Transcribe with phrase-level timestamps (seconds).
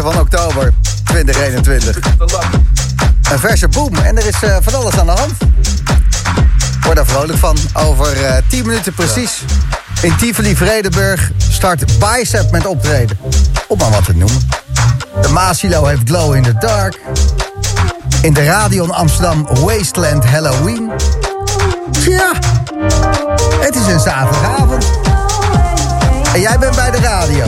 [0.00, 0.72] De 30ste van oktober
[1.04, 1.98] 2021.
[3.30, 3.94] Een verse boom.
[3.94, 5.32] En er is eh, van alles aan de hand.
[6.80, 7.56] Word daar vrolijk van.
[7.72, 9.42] Over eh 10 minuten precies.
[10.02, 13.18] In Tivoli Vredenburg start Bicep met optreden.
[13.68, 14.48] Om maar wat te noemen.
[15.22, 17.00] De Maasilo heeft Glow in the Dark.
[18.22, 20.90] In de Radion Amsterdam Wasteland Halloween.
[21.90, 22.32] Tja,
[23.60, 24.86] het is een zaterdagavond.
[26.34, 27.44] En jij bent bij de radio.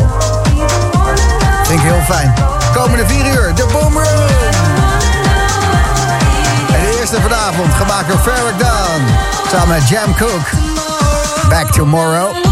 [1.72, 2.34] Vind ik heel fijn.
[2.74, 4.28] Komende 4 uur, de Boom Room.
[6.74, 9.06] En de eerste vanavond, gemaakt door Farrah Dunn.
[9.50, 10.50] Samen met Jam Cook.
[11.48, 12.51] Back Tomorrow.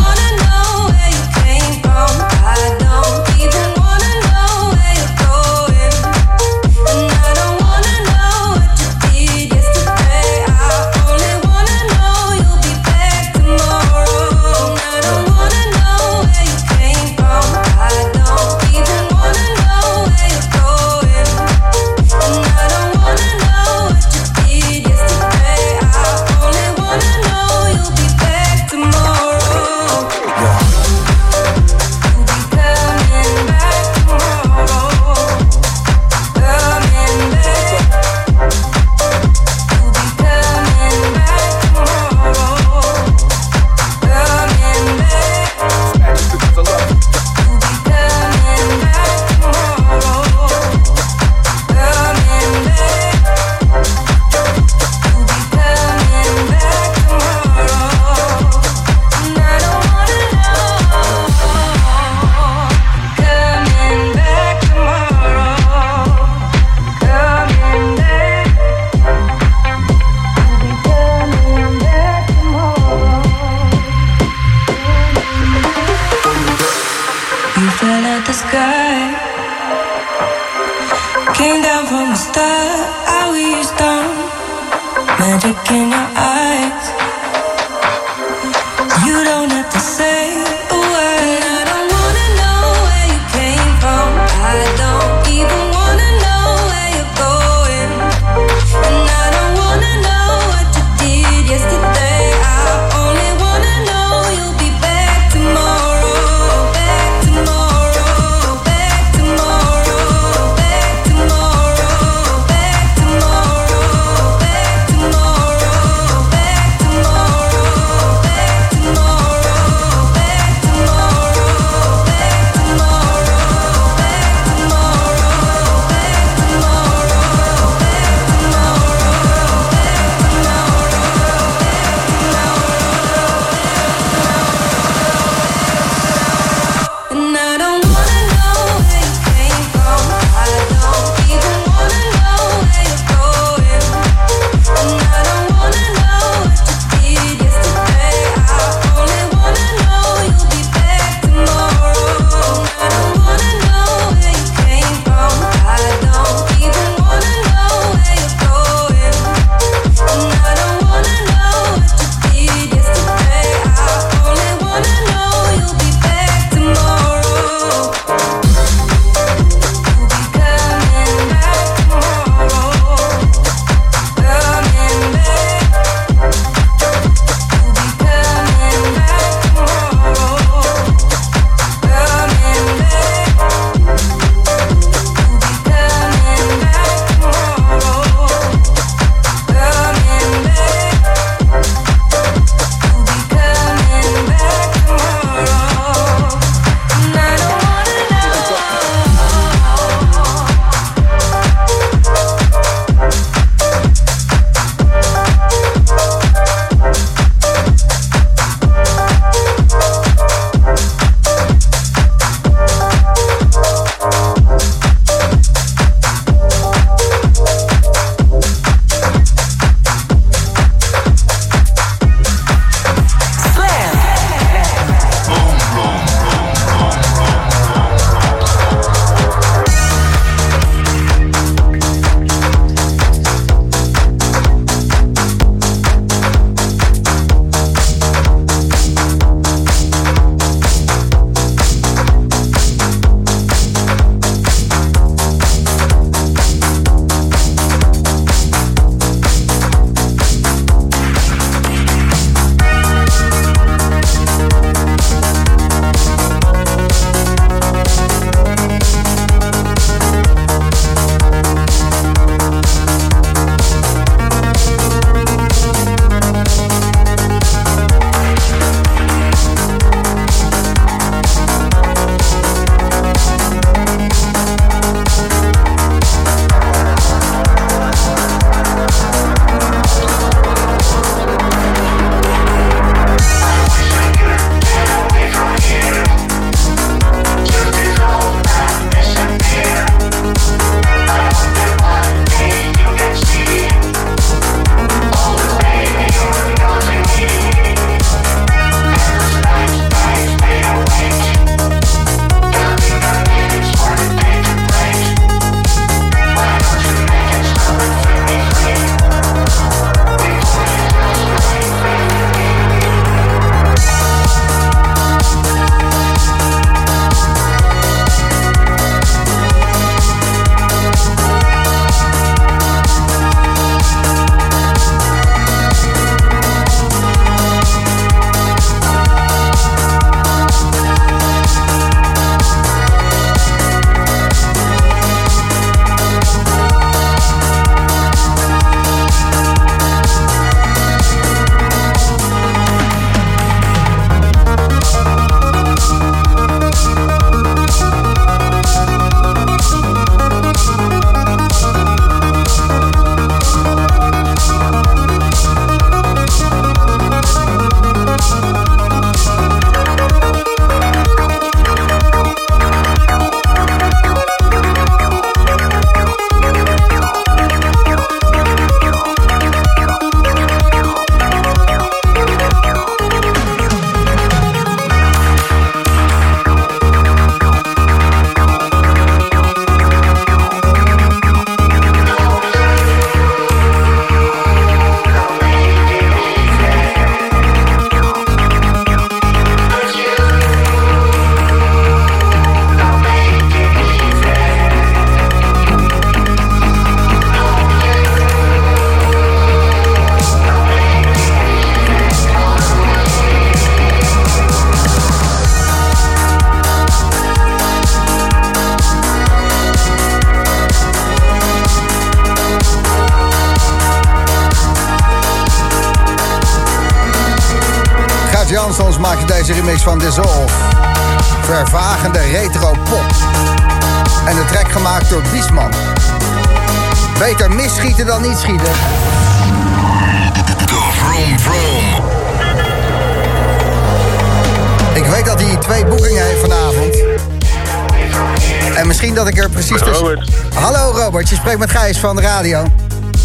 [441.58, 442.66] Met Gijs van de radio.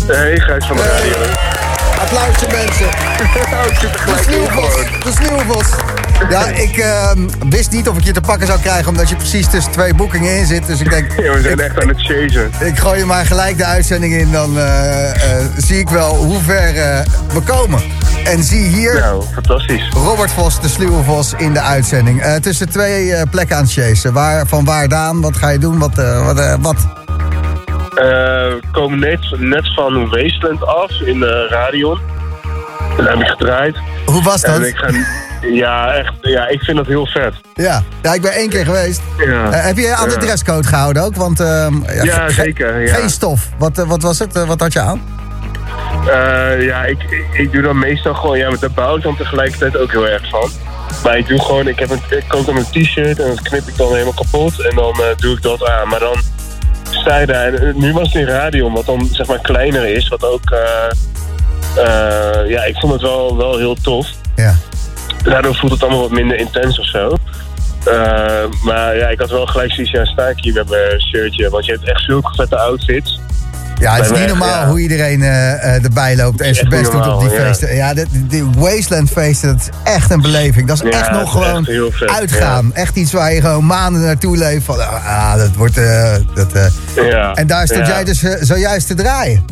[0.08, 1.14] Hey, Gijs van de radio.
[2.02, 2.86] Applausje mensen.
[3.46, 4.76] Oh, De sneeuwvos.
[5.04, 5.68] De sneeuwvos.
[6.30, 8.88] Ja, ik ehm, wist niet of ik je te pakken zou krijgen...
[8.88, 10.68] omdat je precies tussen twee boekingen in zit.
[10.68, 12.52] Dus ik denk, Ja, we zijn ik, echt aan het chasen.
[12.60, 14.32] ik gooi je maar gelijk de uitzending in.
[14.32, 17.00] Dan eh, eh, zie ik wel hoe ver eh,
[17.34, 17.82] we komen.
[18.24, 19.90] En zie hier Nou, fantastisch.
[19.94, 22.24] Robert Vos, de sluwe Vos, in de uitzending.
[22.42, 24.14] Tussen twee plekken aan het chasen.
[24.14, 25.22] Waar, van waar Daan?
[25.22, 25.78] Wat ga je doen?
[25.78, 25.96] Wat?
[26.26, 26.76] wat, wat?
[27.96, 32.00] Eh, we komen net, net van Wasteland af in de Radion.
[32.98, 33.78] En daar heb ik gedraaid.
[34.06, 34.56] Hoe was dat?
[34.56, 34.88] En ik ga...
[35.52, 36.14] Ja, echt.
[36.22, 37.34] Ja, ik vind dat heel vet.
[37.54, 37.84] Ja.
[38.02, 39.02] ja, ik ben één keer geweest.
[39.26, 39.52] Ja.
[39.52, 40.20] Eh, heb je aan de Ja.
[40.20, 41.16] dresscode gehouden ook?
[41.16, 41.74] Want, ehm,
[42.04, 42.94] Ja, zeker, ja.
[42.94, 43.50] Geen stof.
[43.58, 44.36] Wat, eh, wat was het?
[44.36, 45.02] Eh, wat had je aan?
[46.08, 48.38] Eh, ja, ik, ik, ik doe dan meestal gewoon...
[48.38, 50.50] Ja, met daar bouw ik dan tegelijkertijd ook heel erg van.
[51.04, 51.68] Maar ik doe gewoon...
[51.68, 54.62] Ik, heb een, ik koop dan een t-shirt en dat knip ik dan helemaal kapot.
[54.62, 55.88] En dan eh, doe ik dat aan.
[55.88, 56.18] Maar dan
[57.06, 57.54] sta je daar...
[57.54, 60.08] En, nu was het in radio, wat dan zeg maar kleiner is.
[60.08, 60.52] Wat ook...
[60.52, 60.92] eh,
[61.76, 64.08] eh, ja, ik vond het wel, wel heel tof.
[64.36, 64.56] Ja.
[65.24, 67.18] Daardoor voelt het allemaal wat minder intens of zo.
[67.86, 71.50] Eh, maar ja, ik had wel gelijk zoiets, ja, sta ik hier met mijn shirtje.
[71.50, 73.20] Want je hebt echt zulke vette outfits.
[73.80, 74.68] Ja, het is niet normaal ja.
[74.68, 77.36] hoe iedereen eh, eh, erbij loopt en zijn best doet op die ja.
[77.36, 77.76] feesten.
[77.76, 80.68] Ja, de, de Wasteland feesten, dat is echt een beleving.
[80.68, 82.74] Dat is Ja, echt nog gewoon echt uitgaan.
[82.74, 84.66] Echt iets waar je gewoon maanden naartoe leeft.
[84.66, 85.78] Van, ah, dat wordt...
[85.78, 86.72] eh, dat.
[86.96, 87.34] Ja.
[87.34, 89.46] En daar stond jij dus zojuist te draaien.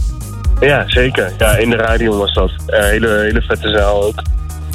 [0.59, 1.31] Ja, zeker.
[1.37, 2.51] Ja, in de radio was dat.
[2.65, 4.21] Hele, hele vette zaal ook.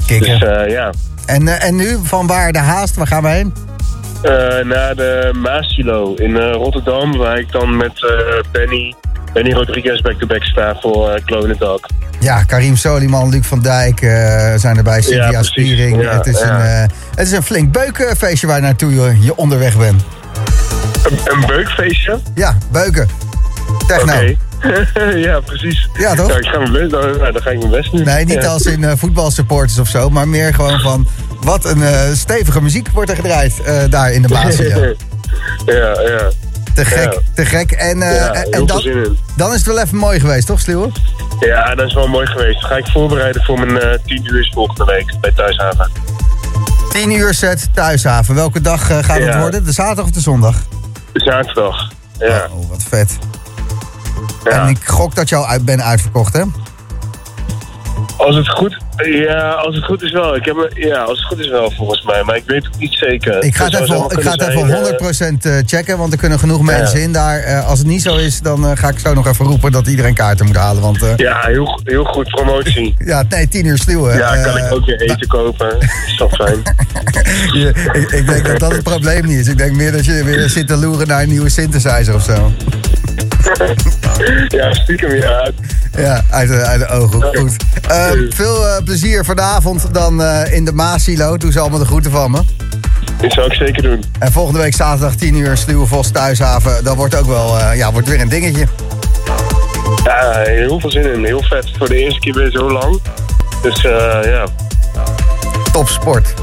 [0.07, 0.38] Kikken.
[0.38, 0.93] Dus ja.
[1.26, 2.97] En, en nu, van waar de haast?
[2.97, 3.55] Waar gaan we heen?
[4.64, 8.07] Naar de Maasilo in Rotterdam, waar ik dan met
[8.52, 8.95] Benny,
[9.32, 11.80] Benny Rodriguez back-to-back sta voor uh, Clonendag.
[12.20, 15.02] Ja, Karim Soliman, Luc van Dijk eh, zijn erbij.
[15.02, 15.47] Cynthia precies.
[15.47, 16.02] Spiering.
[16.02, 16.54] Ja, het, is ja.
[16.54, 20.02] een, eh, het is een flink beukenfeestje waar je naartoe je, je onderweg bent.
[21.02, 22.18] Een, een beukfeestje?
[22.35, 23.08] Ja, beuken.
[23.87, 24.12] Techno.
[25.26, 25.88] Ja, precies.
[25.99, 26.38] Ja, toch?
[26.38, 28.04] ik ga mijn best, dan, nou, dan ga ik mijn best doen.
[28.04, 28.49] Nee, niet Ja.
[28.49, 31.06] als in eh, voetbalsupporters of zo, maar meer gewoon van...
[31.40, 34.75] Wat een eh, stevige muziek wordt er gedraaid eh, daar in de basis.
[35.66, 35.75] Ja.
[35.75, 36.30] ja, ja.
[36.78, 37.18] Te gek, Ja.
[37.35, 37.70] te gek.
[37.73, 38.82] En, eh, Ja, en dan,
[39.37, 40.90] dan is het wel even mooi geweest, toch, Sluwe?
[41.40, 42.64] Ja, dat is wel mooi geweest.
[42.64, 45.90] Ga ik voorbereiden voor mijn eh 10 uur volgende week bij Thuishaven.
[46.90, 48.35] 10 uur set thuishaven.
[48.35, 49.64] Welke dag eh, gaat het worden?
[49.64, 50.56] De zaterdag of de zondag?
[51.12, 51.88] Zaterdag.
[52.18, 52.49] Ja.
[52.52, 53.18] Oh, wat vet.
[54.44, 56.42] En ik gok dat je al uit ben uitverkocht, hè?
[58.19, 58.77] Als het goed,
[59.13, 60.37] ja, als het goed is wel.
[60.37, 62.93] Ik heb, ja, als het goed is wel volgens mij, maar ik weet het niet
[62.93, 63.43] zeker.
[63.45, 64.69] Ik ga het zou even, ik ga het even
[65.17, 67.05] zijn, 100% eh, checken, want er kunnen genoeg mensen Ja.
[67.05, 67.39] in daar.
[67.39, 69.87] Eh, als het niet zo is, dan eh, ga ik zo nog even roepen dat
[69.87, 70.83] iedereen kaarten moet halen.
[70.83, 72.95] Want eh, eh, Ja, heel, heel goed promotie.
[73.05, 74.17] ja, nee, 10 uur sluwen.
[74.17, 75.77] Ja, kan Eh, ik ook weer eten kopen.
[76.07, 76.63] Is toch fijn.
[77.53, 79.49] je- ik, ik denk dat dat het probleem niet is.
[79.49, 82.53] Ik denk meer dat je weer zit te loeren naar een nieuwe synthesizer of zo.
[84.49, 85.50] Ja, stiekem ja.
[85.97, 87.23] Ja, uit de, uit de ogen.
[87.23, 87.57] Goed.
[87.88, 91.37] Eh, veel eh, plezier vanavond dan eh, in de Maasilo.
[91.37, 92.40] Doe ze allemaal de groeten van me.
[93.21, 94.05] Dat zou ik zeker doen.
[94.19, 96.85] En volgende week zaterdag 10 uur Sluwe Vos Thuishaven.
[96.85, 98.67] Dat wordt ook wel, ja, wordt weer een dingetje.
[100.05, 101.25] Ja, heel veel zin in.
[101.25, 101.71] Heel vet.
[101.78, 103.00] Voor de eerste keer weer zo lang.
[103.62, 104.47] Dus ja.
[105.73, 106.35] Topsport.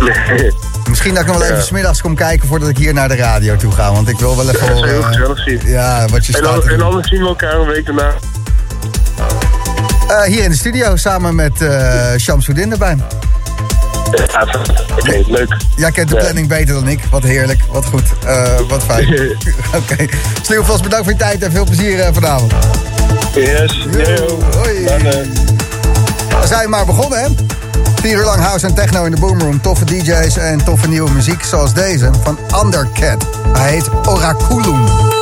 [0.90, 3.56] Misschien dat ik nog wel even smiddags kom kijken voordat ik hier naar de radio
[3.56, 3.92] toe ga.
[3.92, 5.60] Want ik wil wel even heel gezellig zien.
[5.64, 8.12] ja, wat je En, staat en anders zien we elkaar een week daarna.
[10.08, 12.96] Eh, hier in de studio samen met eh Shamsuddin erbij.
[14.32, 14.46] Ja,
[15.26, 15.56] leuk.
[15.76, 16.20] Jij kent de Ja.
[16.20, 17.00] planning beter dan ik.
[17.10, 19.08] Wat heerlijk, wat goed, Eh, wat fijn.
[19.76, 20.06] Oké,
[20.42, 22.52] Sluwvos, bedankt voor je tijd en veel plezier eh, vanavond.
[23.34, 24.38] Yes, yo.
[24.56, 24.84] hoi.
[24.84, 25.18] Dan, eh,
[26.40, 27.26] We zijn maar begonnen, hè?
[28.00, 29.60] Vier uur lang house en techno in de boomroom.
[29.60, 33.26] Toffe DJ's en toffe nieuwe muziek zoals deze van Undercat.
[33.52, 35.19] Hij heet Oraculum.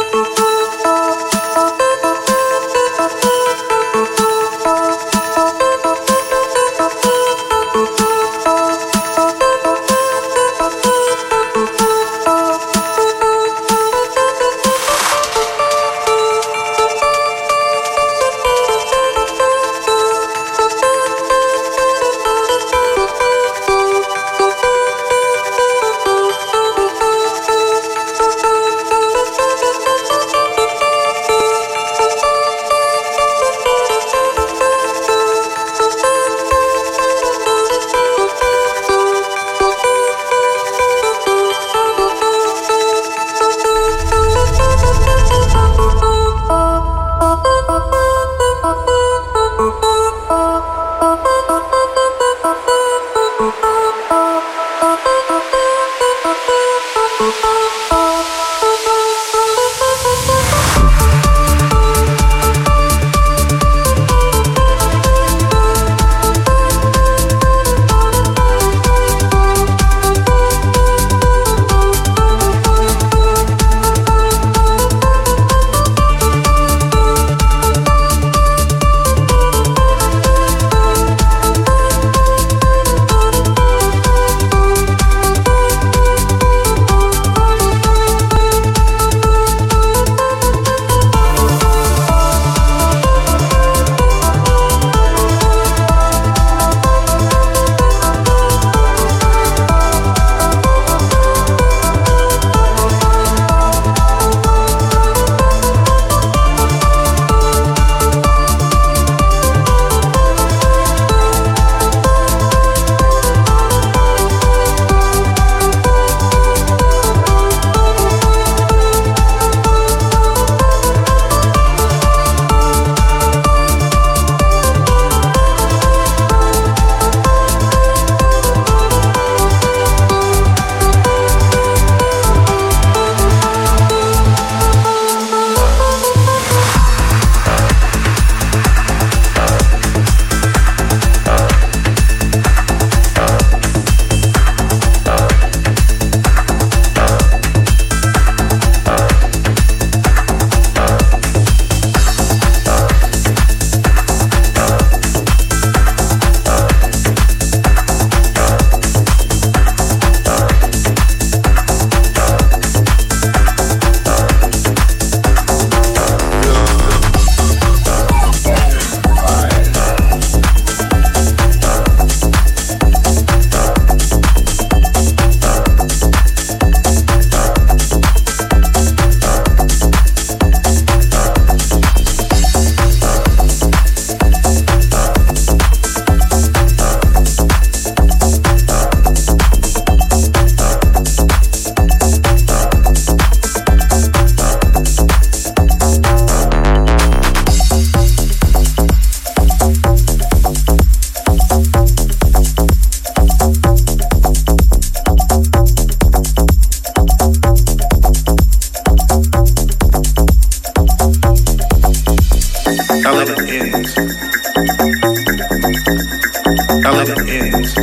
[217.28, 217.76] ends.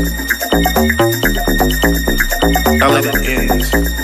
[2.81, 3.94] I let it end.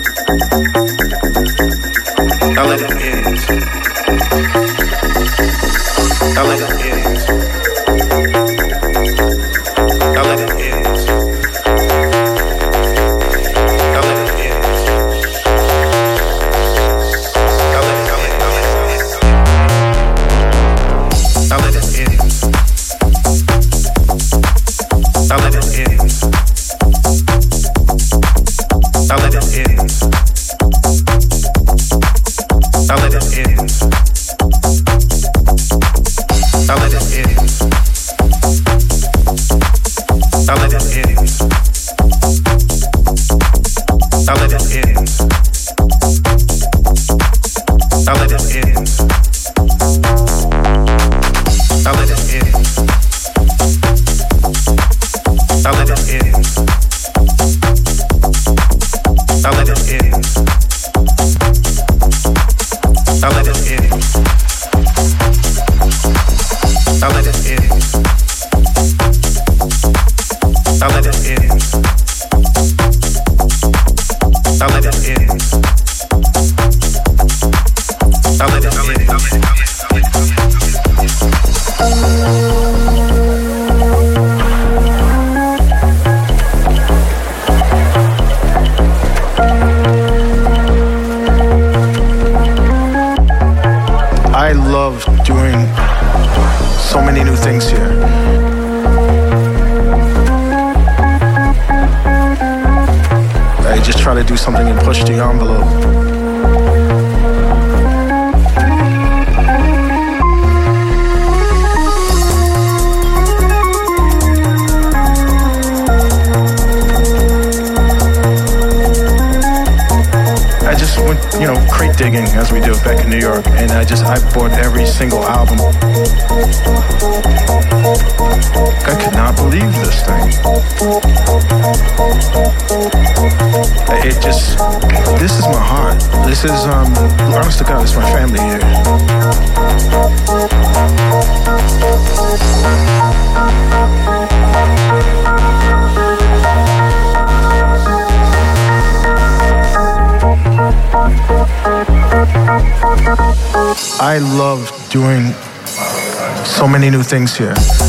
[157.12, 157.80] Things here.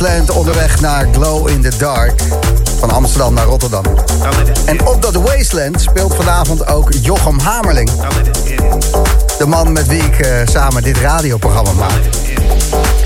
[0.00, 2.22] Wasteland onderweg naar Glow in the Dark.
[2.78, 3.84] Van Amsterdam naar Rotterdam.
[4.64, 7.90] En op dat Wasteland speelt vanavond ook Jochem Hamerling.
[9.38, 12.00] De man met wie ik eh, samen dit radioprogramma maak.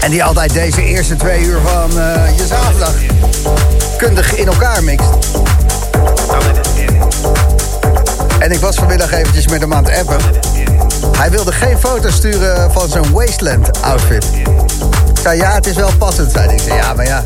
[0.00, 2.94] En die altijd deze eerste twee uur van eh, je zaterdag
[3.96, 5.09] kundig in elkaar mixt.
[8.38, 10.18] En ik was vanmiddag eventjes met hem aan het appen.
[11.16, 14.26] Hij wilde geen foto sturen van zijn Wasteland outfit.
[15.24, 16.48] Zei, ja, het is wel passend, zei.
[16.48, 17.24] Ik ja, maar ja,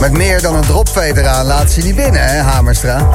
[0.00, 3.08] met meer dan een dropfade eraan laat ze niet binnen, hè, Hamerstra.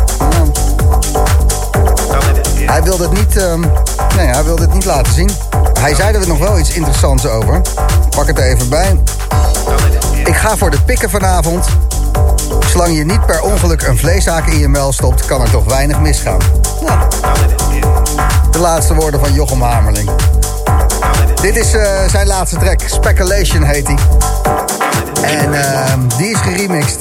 [2.66, 3.60] Hij wilde het niet, ehm,
[4.16, 5.30] nee, hij wilde het niet laten zien.
[5.80, 7.62] Hij zei er nog wel iets interessants over.
[8.10, 9.00] Pak het er even bij.
[10.26, 11.66] Ik ga voor de pikken vanavond.
[12.72, 16.00] Zolang je niet per ongeluk een vleeshaak in je mel stopt, kan er toch weinig
[16.00, 16.40] misgaan.
[16.86, 17.00] Nou,
[18.52, 20.10] de laatste woorden van Jochem Hamerling.
[21.42, 23.98] Dit is eh, zijn laatste track, Speculation heet hij.
[25.22, 27.00] En ehm, die is geremixed.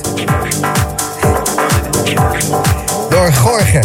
[3.08, 3.80] Door Gorge.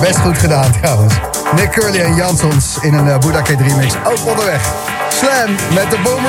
[0.00, 1.14] Best goed gedaan trouwens.
[1.56, 3.94] Nick Curly en Jansons in een uh, remix.
[4.04, 4.72] Ook onderweg.
[5.08, 6.26] Slam met de Boom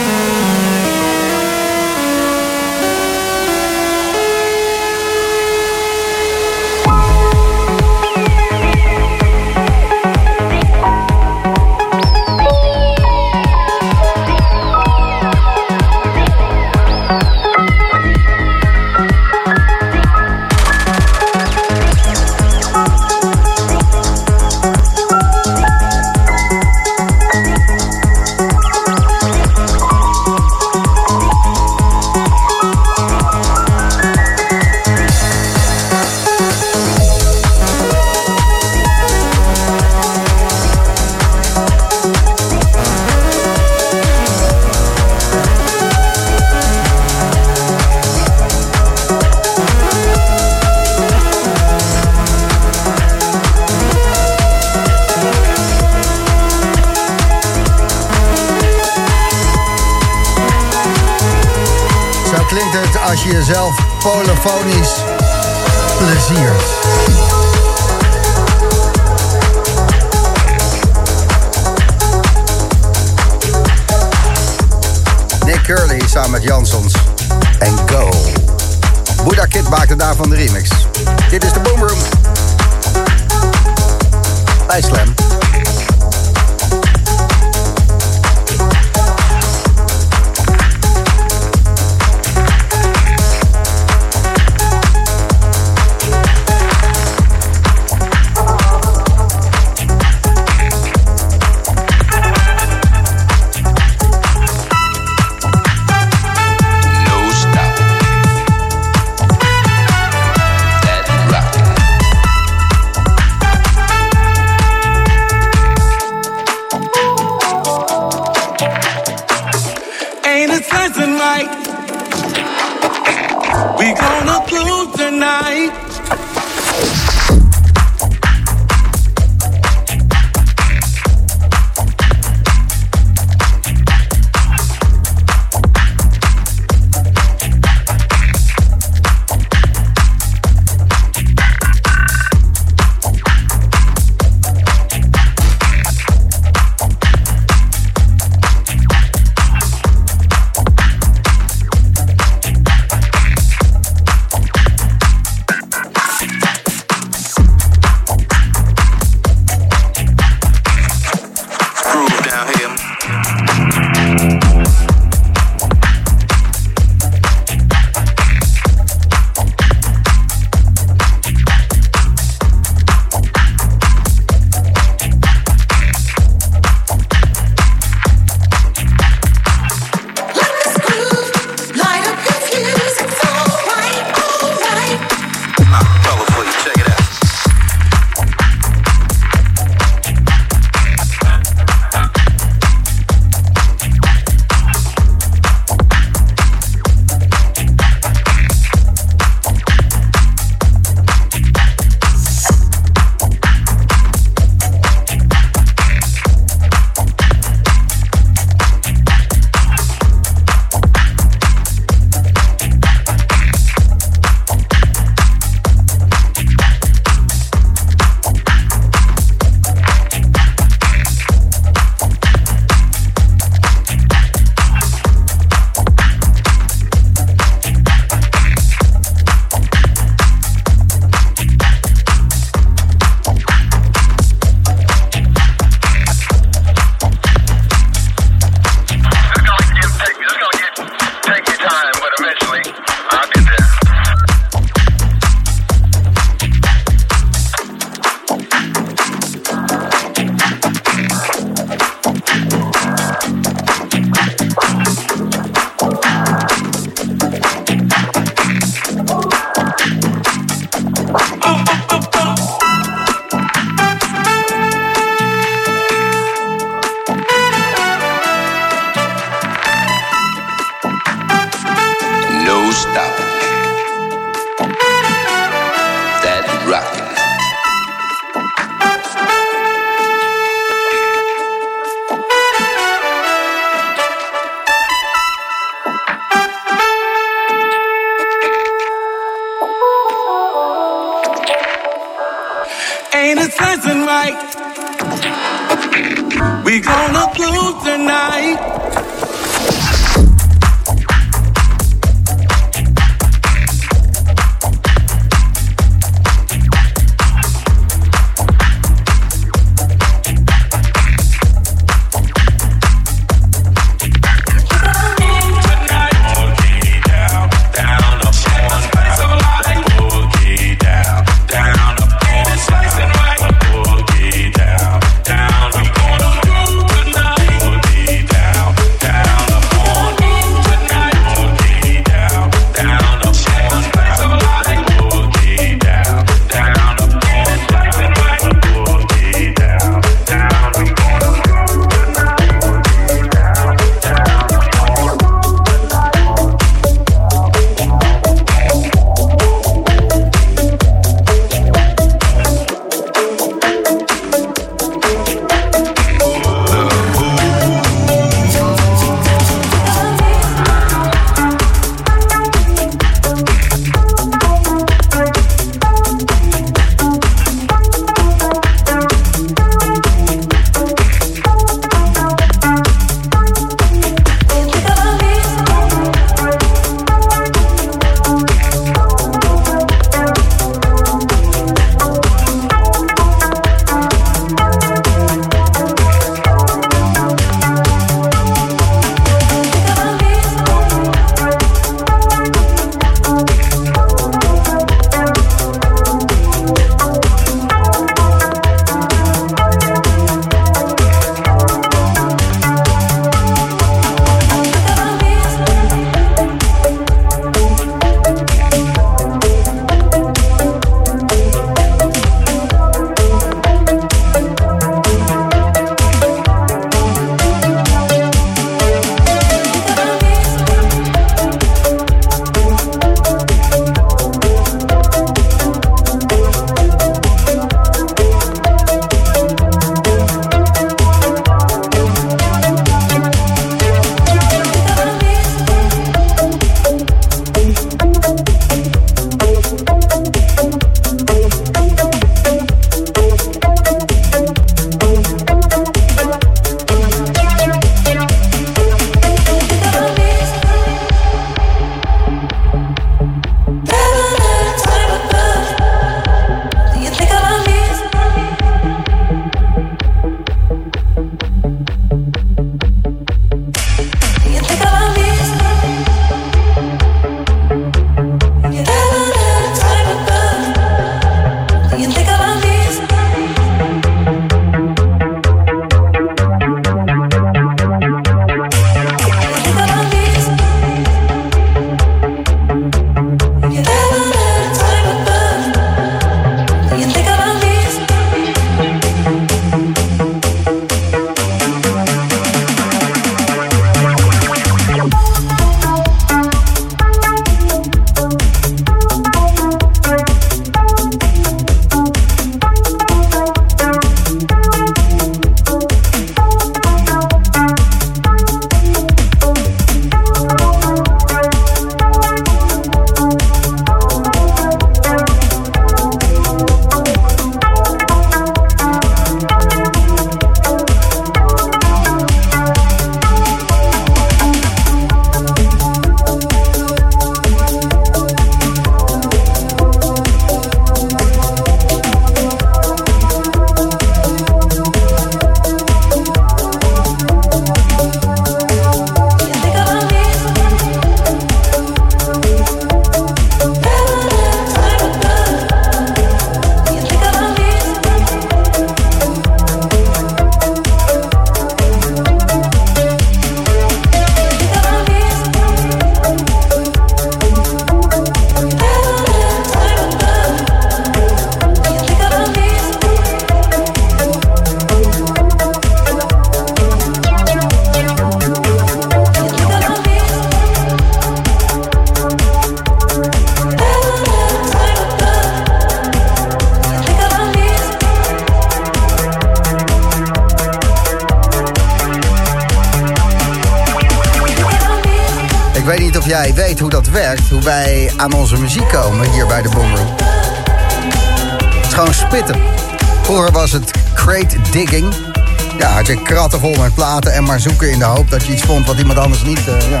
[596.58, 599.18] vol met platen en maar zoeken in de hoop dat je iets vond wat iemand
[599.18, 599.68] anders niet...
[599.68, 600.00] eh, ja.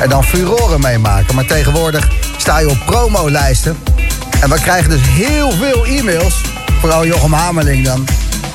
[0.00, 1.34] En dan furoren meemaken.
[1.34, 3.76] Maar tegenwoordig sta je op promolijsten.
[4.40, 6.40] En we krijgen dus heel veel e-mails.
[6.80, 8.06] Vooral Jochem Hamerling dan.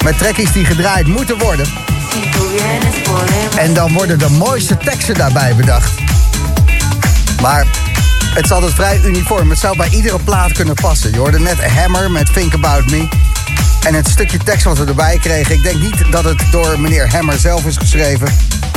[0.04, 1.66] Met trekkies die gedraaid moeten worden.
[3.58, 5.92] En dan worden de mooiste teksten daarbij bedacht.
[7.42, 7.66] Maar
[8.34, 9.50] het is altijd vrij uniform.
[9.50, 11.12] Het zou bij iedere plaat kunnen passen.
[11.12, 13.08] Je hoorde net Hammer met Think About Me.
[13.84, 15.56] En het stukje tekst wat we erbij kregen...
[15.56, 18.28] ik denk niet dat het door meneer Hammer zelf is geschreven.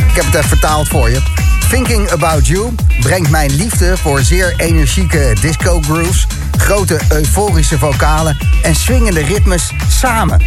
[0.08, 1.22] Ik heb het even vertaald voor je.
[1.70, 6.26] Thinking About You brengt mijn liefde voor zeer energieke disco grooves...
[6.58, 10.42] grote euforische vocalen en swingende ritmes samen.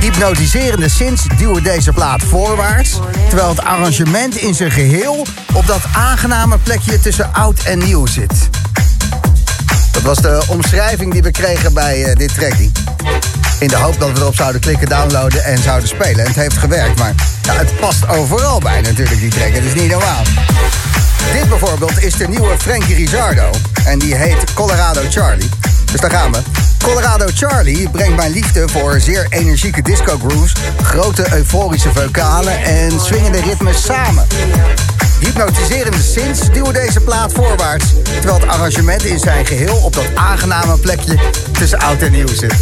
[0.00, 2.98] Hypnotiserende synths duwen deze plaat voorwaarts...
[3.28, 8.48] terwijl het arrangement in zijn geheel op dat aangename plekje tussen oud en nieuw zit.
[9.92, 12.72] Dat was de omschrijving die we kregen bij eh, dit tracking.
[13.60, 16.18] In de hoop dat we erop zouden klikken, downloaden en zouden spelen.
[16.18, 19.52] En het heeft gewerkt, maar ja, het past overal bij natuurlijk, die track.
[19.52, 20.22] Het is niet normaal.
[21.32, 23.50] Dit bijvoorbeeld is de nieuwe Frankie Rizzardo.
[23.84, 25.48] En die heet Colorado Charlie.
[25.92, 26.38] Dus daar gaan we.
[26.84, 30.52] Colorado Charlie brengt mijn liefde voor zeer energieke disco grooves...
[30.82, 34.26] grote euforische vocalen en swingende ritmes samen.
[35.18, 37.84] Hypnotiserende synths duwen deze plaat voorwaarts...
[38.02, 41.18] terwijl het arrangement in zijn geheel op dat aangename plekje
[41.52, 42.54] tussen oud en nieuw zit.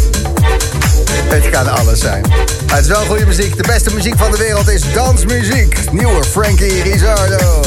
[1.29, 2.23] Het kan alles zijn.
[2.65, 3.57] Het is wel goede muziek.
[3.57, 5.91] De beste muziek van de wereld is dansmuziek.
[5.91, 7.61] Nieuwe Frankie Rizzardo.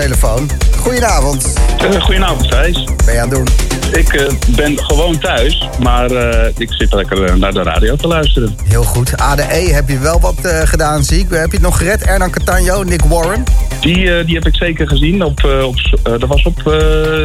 [0.00, 0.50] Telefoon.
[0.78, 1.52] Goedenavond.
[1.78, 2.84] Eh, goedenavond, Thijs.
[3.04, 3.46] Ben je aan het doen?
[3.92, 8.56] Ik eh, ben gewoon thuis, maar eh, ik zit lekker naar de radio te luisteren.
[8.64, 9.16] Heel goed.
[9.16, 11.26] ADE heb je wel wat gedaan, zie ik.
[11.30, 12.02] Heb je het nog gered?
[12.02, 13.44] Ernan Catano, Nick Warren.
[13.80, 15.24] Die, die heb ik zeker gezien.
[15.24, 16.62] Op, op, dat was op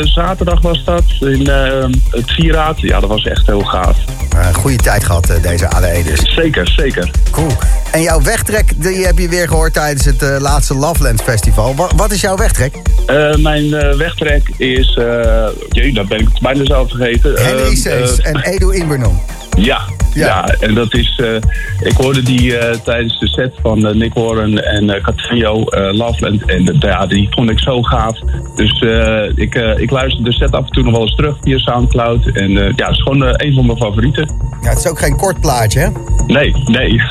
[0.03, 1.47] zaterdag was dat, in
[2.09, 2.79] het Vieraad.
[2.79, 3.97] Ja, dat was echt heel gaaf.
[4.37, 6.33] Een goede tijd gehad, eh, deze ADE dus.
[6.33, 7.11] Zeker, zeker.
[7.31, 7.51] Cool.
[7.91, 11.75] En jouw wegtrek, die heb je weer gehoord tijdens het eh, laatste Loveland Festival.
[11.75, 12.75] Wa- wat is jouw wegtrek?
[13.05, 14.99] Eh, mijn eh, wegtrek is...
[15.69, 17.45] jee, dat ben ik bijna zelf vergeten.
[17.45, 19.19] Henry Sees en Edu Inbernon.
[19.57, 19.81] Ja,
[20.13, 20.47] ja.
[20.59, 21.21] en dat is.
[21.81, 25.63] Eh, ik hoorde die eh, tijdens de set van eh, Nick Warren en uh, Catrio
[25.63, 26.45] eh, Loveland.
[26.45, 28.19] En eh, ja, die vond ik zo gaaf.
[28.55, 31.37] Dus eh, ik, eh, ik luister de set af en toe nog wel eens terug
[31.41, 32.25] via Soundcloud.
[32.25, 34.29] En eh, ja, het is gewoon eh, een van mijn favorieten.
[34.61, 35.87] Ja, het is ook geen kort plaatje, hè?
[36.27, 37.01] Nee, nee.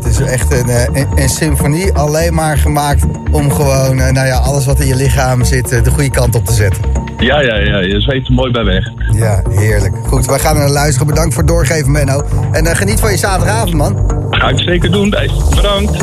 [0.00, 4.26] Het is echt een, eh, een, een symfonie alleen maar gemaakt om gewoon, eh, nou
[4.26, 6.82] ja, alles wat in je lichaam zit, eh, de goede kant op te zetten.
[7.18, 7.78] ja, ja, ja.
[7.78, 8.84] Je zweeft er mooi bij weg.
[9.12, 9.94] Ja, heerlijk.
[10.06, 11.06] Goed, wij gaan naar luisteren.
[11.06, 12.22] Bedankt voor het doorgeven, Menno.
[12.52, 13.89] En eh, geniet van je zaterdagavond, man.
[14.30, 15.10] Ga ik zeker doen.
[15.54, 15.98] Bedankt.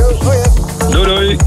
[0.92, 1.38] Doei, doei.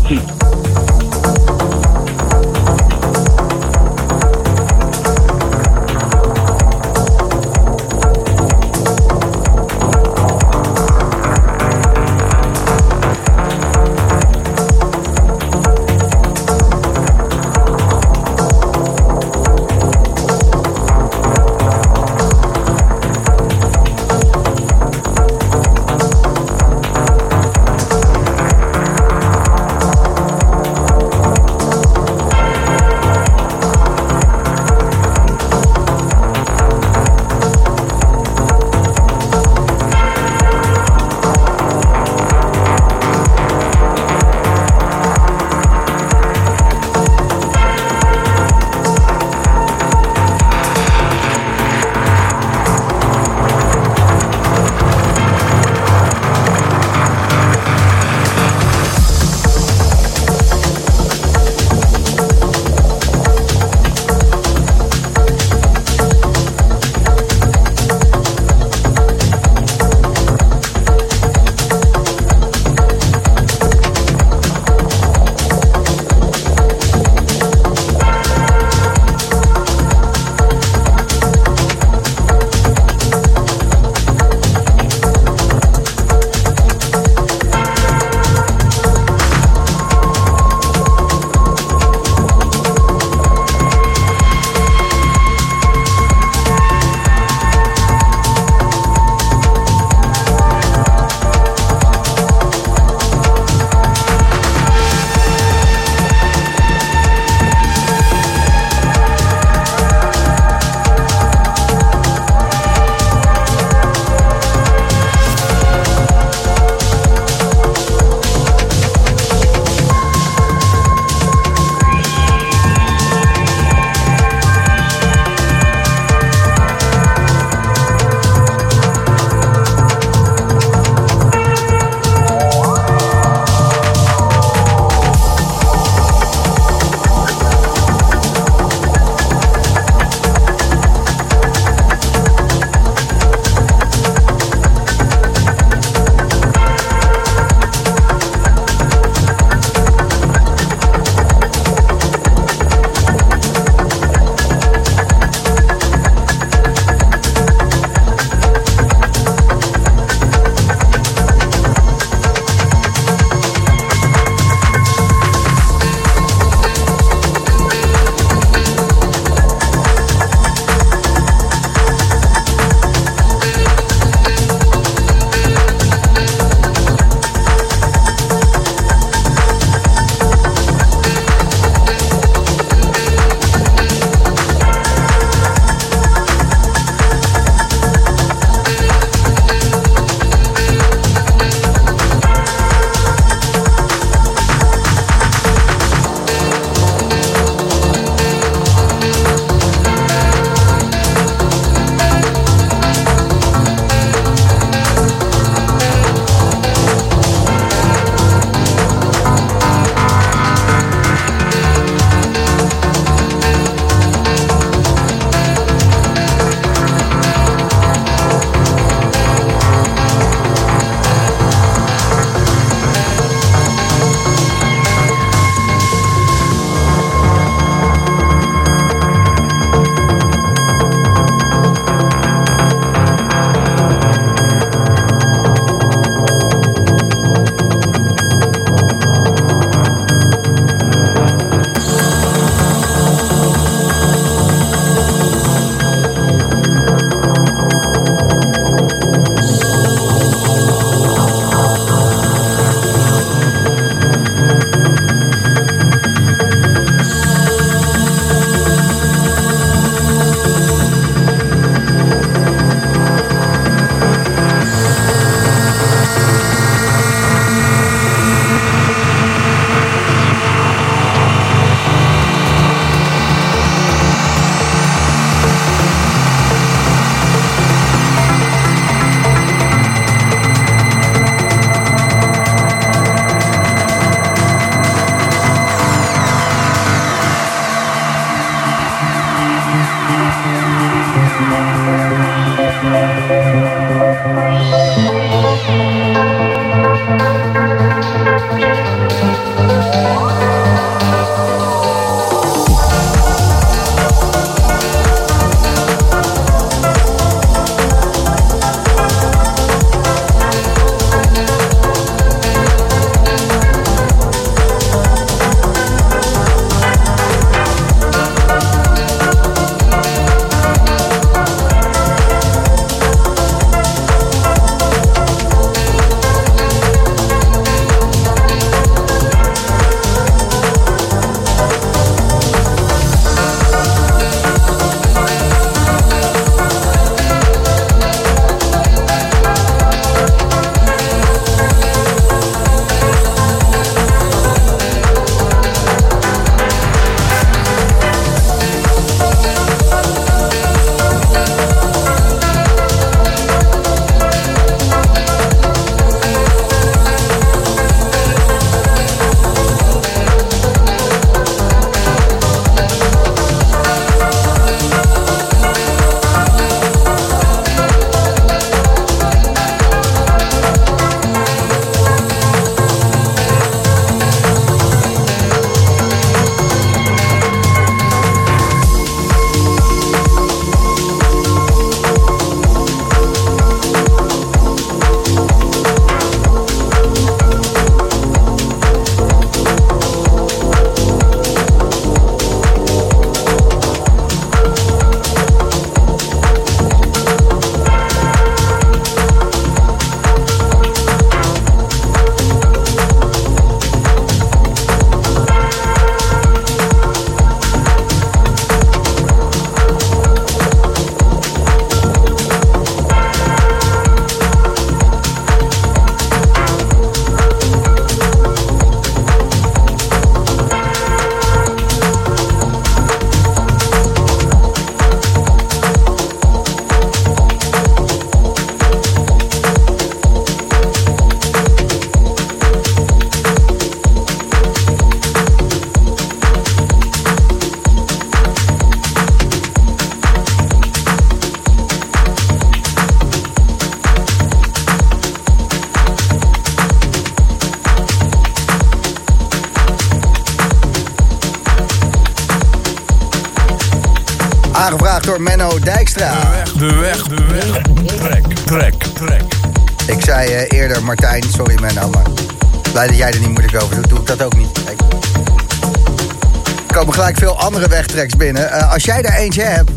[468.40, 468.72] Binnen.
[468.72, 469.90] Eh, als jij er eentje hebt,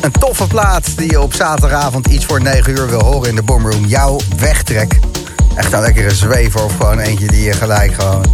[0.00, 3.42] een toffe plaat die je op zaterdagavond iets voor 9 uur wil horen in de
[3.42, 4.98] Boomroom, jouw wegtrek.
[5.56, 8.24] Echt een lekkere zwever of gewoon eentje die je gelijk gewoon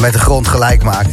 [0.00, 1.08] met de grond gelijk maakt.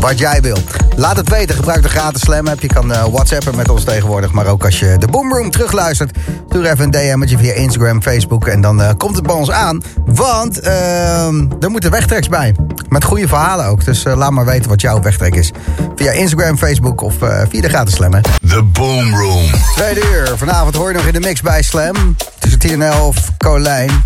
[0.00, 0.56] Wat jij wil.
[0.96, 1.54] Laat het weten.
[1.54, 2.60] Gebruik de gratis Slam app.
[2.60, 4.32] Je kan eh, whatsappen met ons tegenwoordig.
[4.32, 6.18] Maar ook als je de Boomroom terugluistert.
[6.48, 8.46] Stuur even een DM'tje via Instagram, Facebook.
[8.46, 9.82] En dan eh, komt het bij ons aan.
[10.04, 12.54] Want ehm, er moeten wegtreks bij.
[12.88, 13.84] Met goede verhalen ook.
[13.84, 15.52] Dus laat maar weten wat jouw wegtrek is.
[15.96, 18.14] Via Instagram, Facebook of eh, via de gratis Slam.
[18.14, 18.20] Hè.
[18.20, 19.50] The Boom Room.
[19.74, 20.34] Tweede uur.
[20.36, 22.16] Vanavond hoor je nog in de mix bij Slam.
[22.38, 24.04] Tussen 10 en 11 Colijn.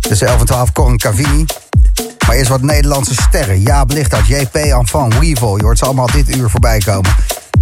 [0.00, 1.44] Tussen 11 en 12 Corin Cavini.
[2.26, 3.60] Maar eerst wat Nederlandse sterren.
[3.60, 5.56] Jaap Lichtart, JP Enfant, Weevil.
[5.56, 7.10] Je hoort ze allemaal dit uur voorbij komen.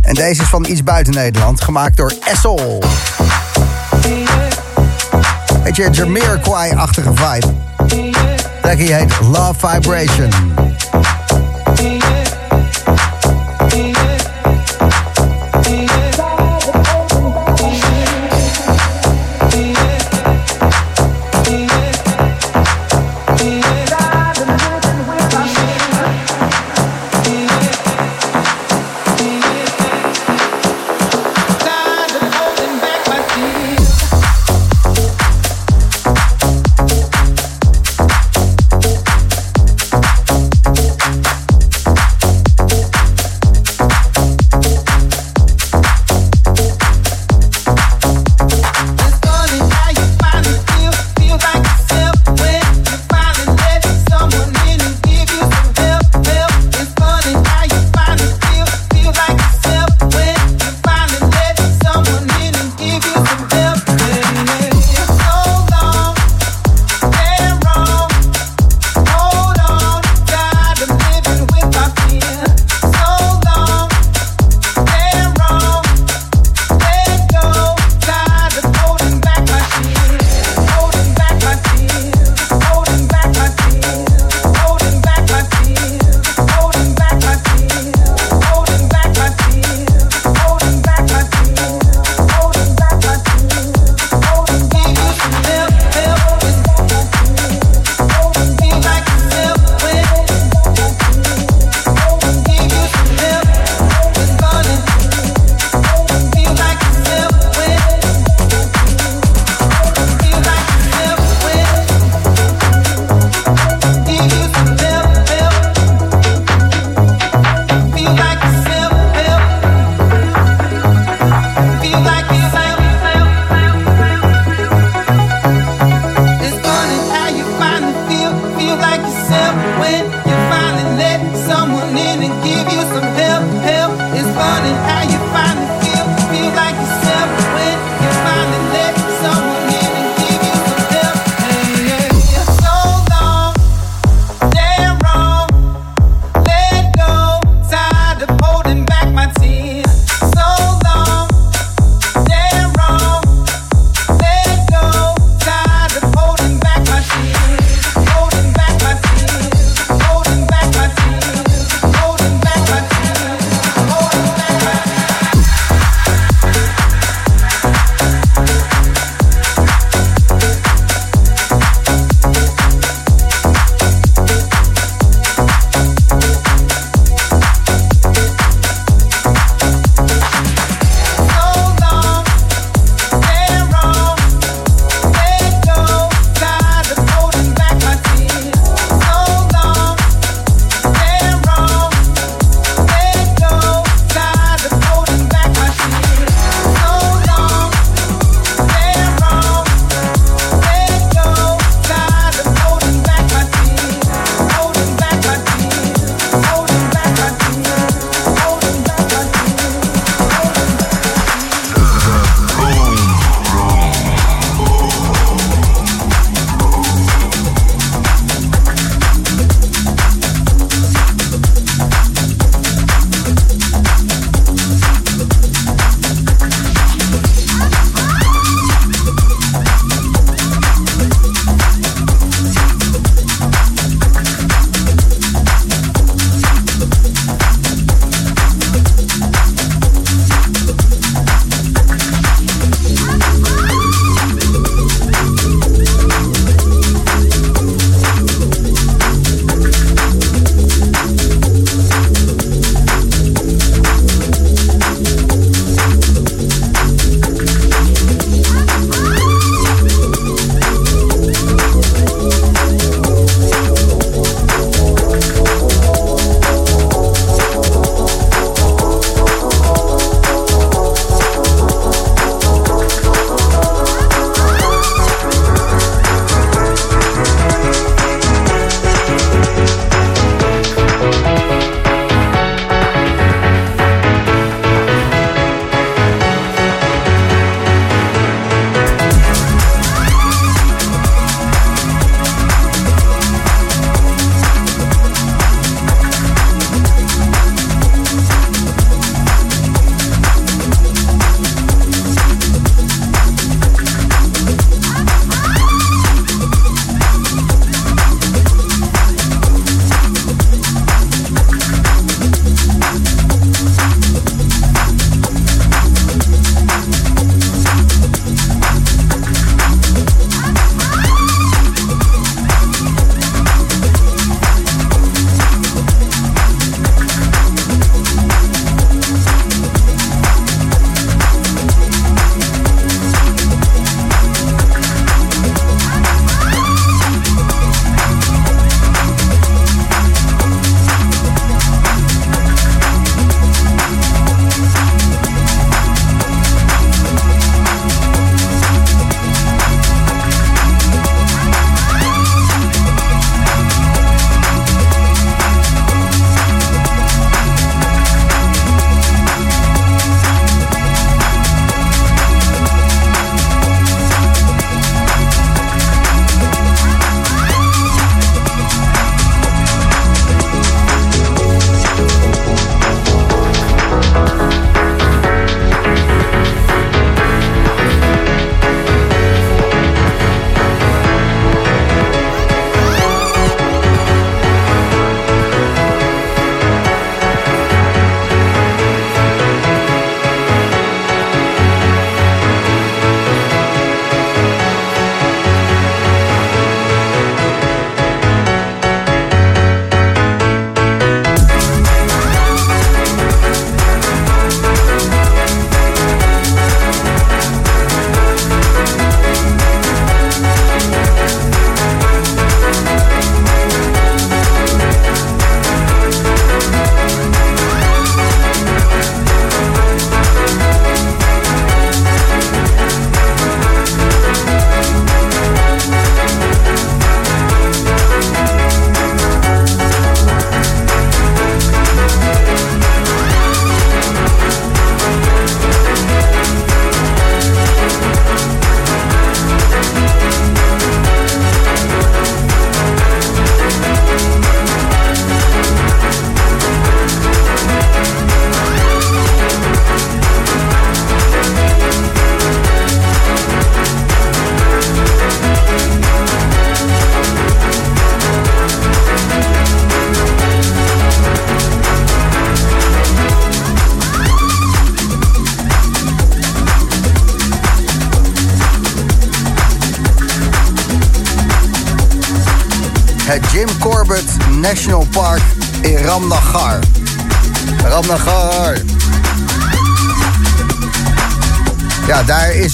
[0.00, 1.60] En deze is van iets buiten Nederland.
[1.60, 2.82] Gemaakt door Essel.
[5.62, 7.54] Weet je, Jamiroquai-achtige vibe.
[8.62, 10.55] Lekkie heet Love Vibration.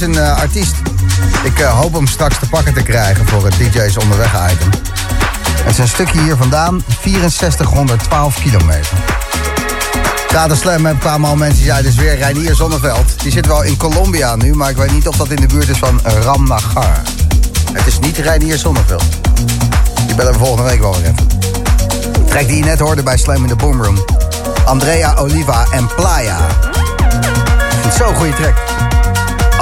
[0.02, 0.74] Een eh, artiest.
[1.44, 4.70] Ik eh, hoop hem straks te pakken te krijgen voor het DJ's onderweg item.
[5.56, 8.96] Het is een stukje hier vandaan, 6412 kilometer.
[10.28, 13.20] Data Slam heb kwamen al mensen, ja, dit is weer Reinier Zonneveld.
[13.22, 15.68] Die zit wel in Colombia nu, maar ik weet niet of dat in de buurt
[15.68, 17.02] is van Ramnagar.
[17.72, 19.04] Het is niet Reinier Zonneveld.
[20.06, 21.28] Die bellen we volgende week wel weer even.
[22.26, 24.04] Track die je net hoorde bij Slam in de Boomroom.
[24.64, 26.38] Andrea Oliva en Playa.
[27.98, 28.71] Zo'n goede track.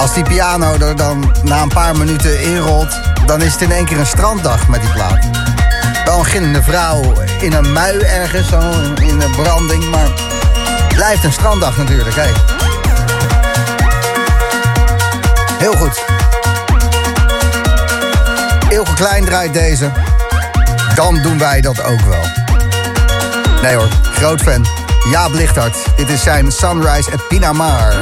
[0.01, 3.01] Als die piano er dan na een paar minuten inrolt...
[3.27, 5.25] dan is het in één keer een stranddag met die plaat.
[6.05, 8.61] Wel een ginnende vrouw in een mui ergens, zo
[9.01, 9.91] in een branding...
[9.91, 10.09] maar
[10.95, 12.31] blijft een stranddag natuurlijk, hé.
[15.59, 16.05] Heel goed.
[18.69, 19.91] Ilke Klein draait deze.
[20.95, 22.25] Dan doen wij dat ook wel.
[23.63, 24.67] Nee hoor, groot fan.
[25.11, 25.77] Jaap Lichthart.
[25.97, 27.95] Dit is zijn Sunrise at Pinamar.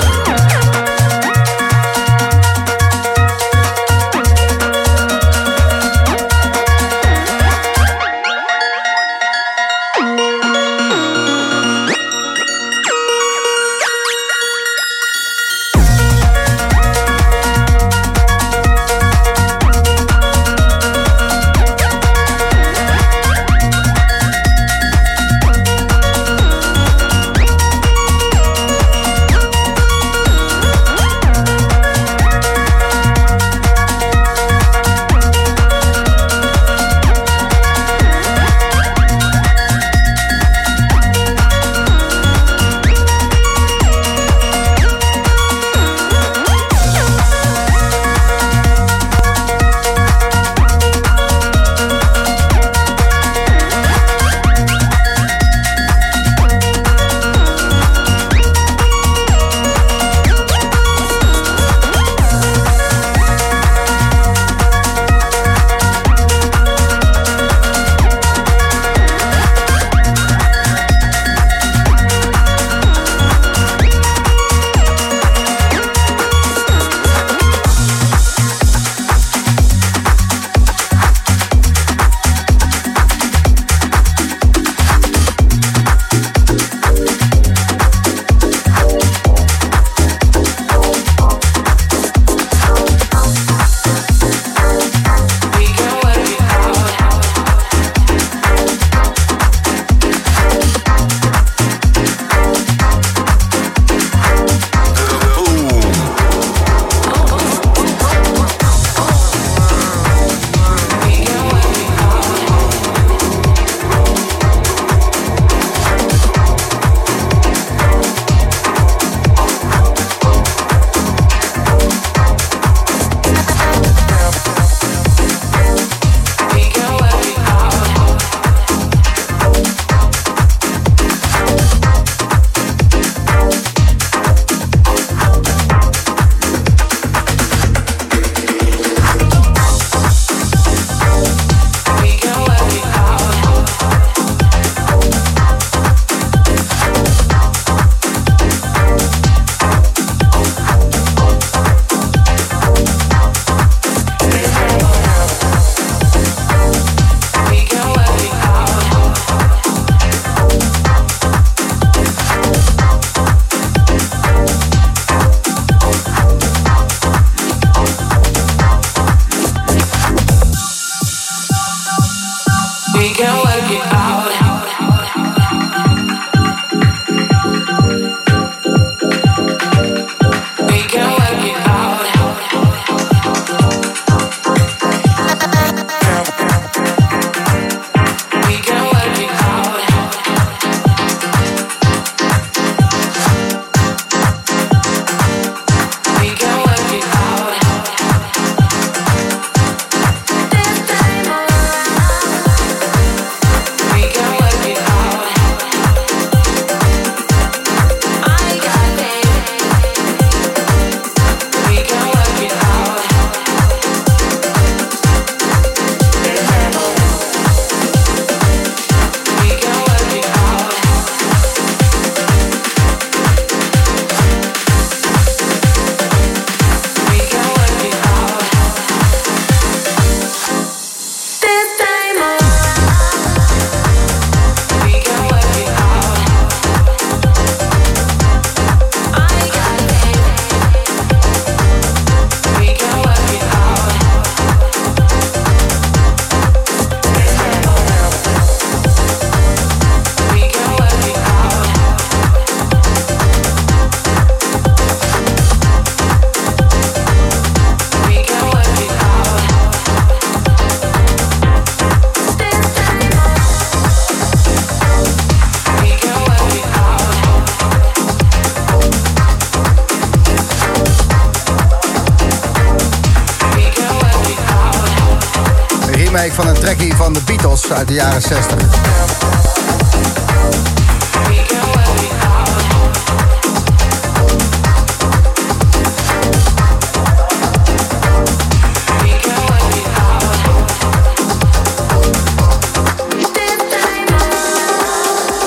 [276.33, 278.57] Van een trackie van de Beatles uit de jaren 60.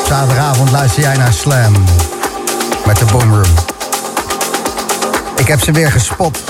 [0.07, 1.73] Zaterdagavond luister jij naar Slam
[2.85, 3.53] met de Boomroom.
[5.35, 6.43] Ik heb ze weer gespot.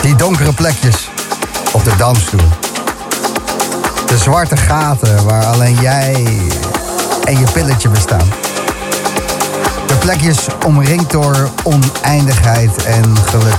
[0.00, 1.08] Die donkere plekjes
[1.72, 2.63] op de dansstoel.
[4.14, 6.26] De zwarte gaten waar alleen jij
[7.24, 8.28] en je pilletje bestaan.
[9.86, 13.58] De plekjes omringd door oneindigheid en geluk.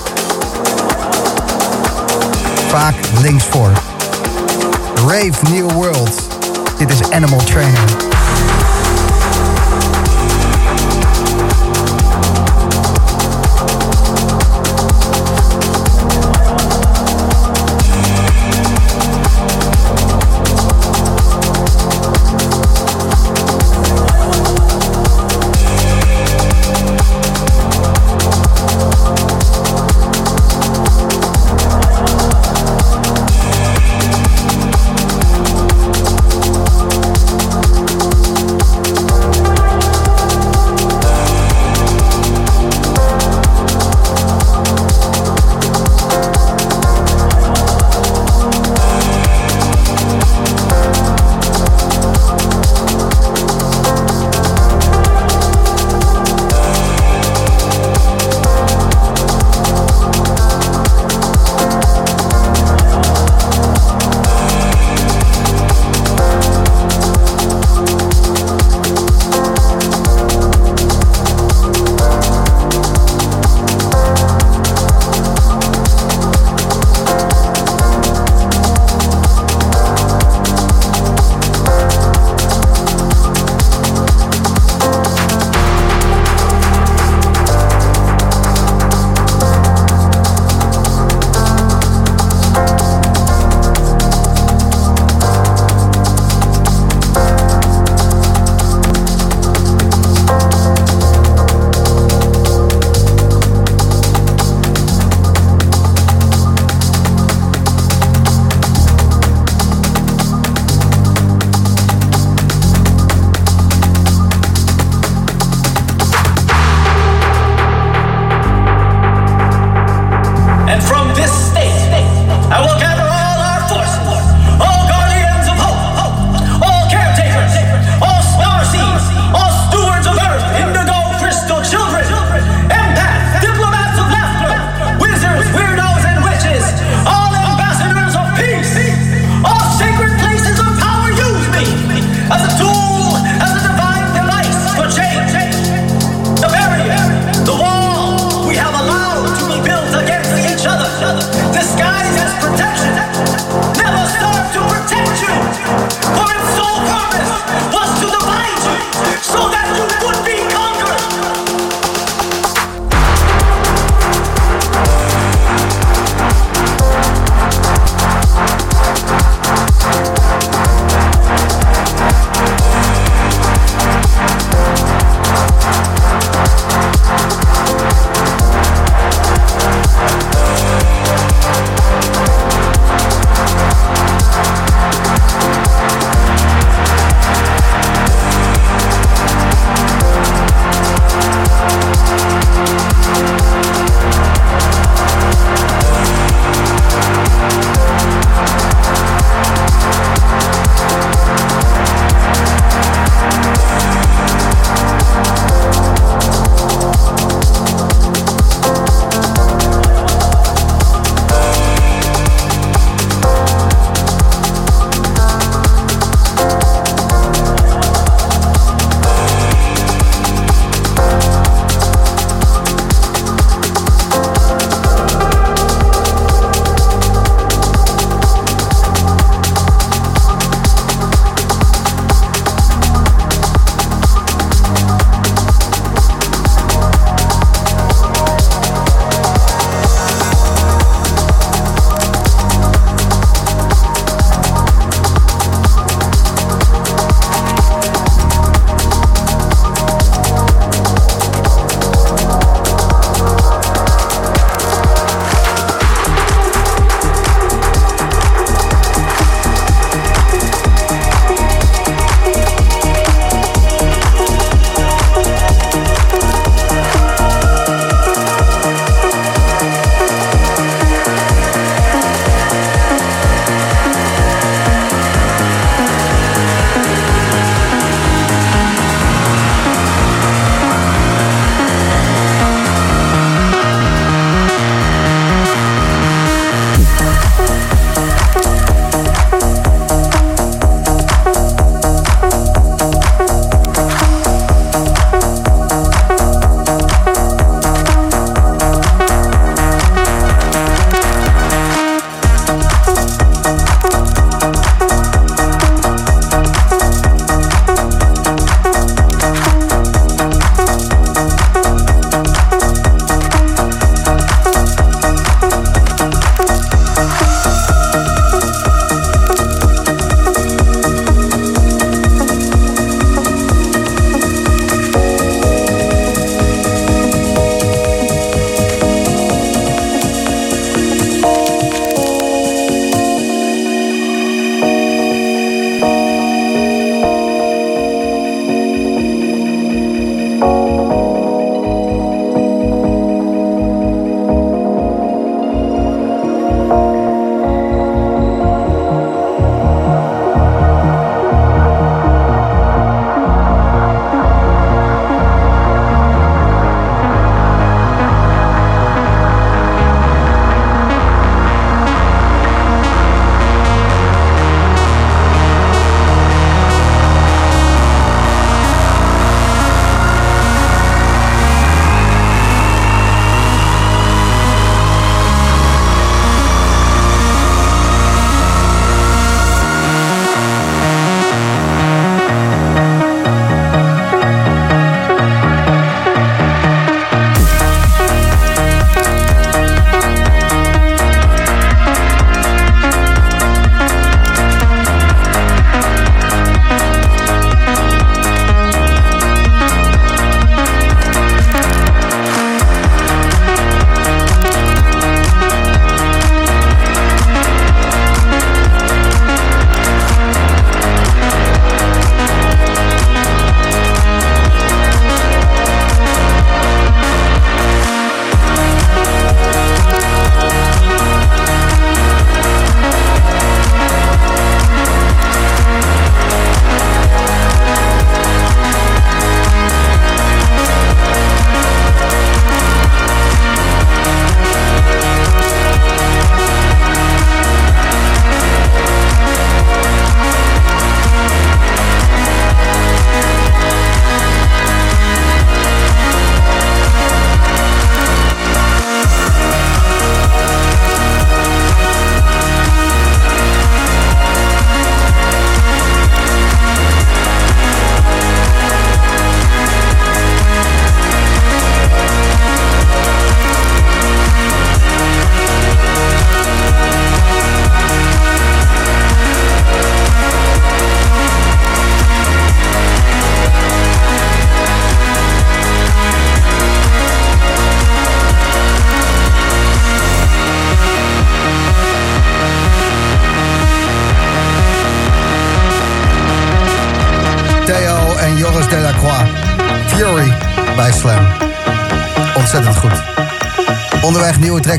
[2.68, 3.72] Vaak linksvoor.
[4.96, 6.22] Rave New World.
[6.78, 8.15] Dit is Animal Trainer.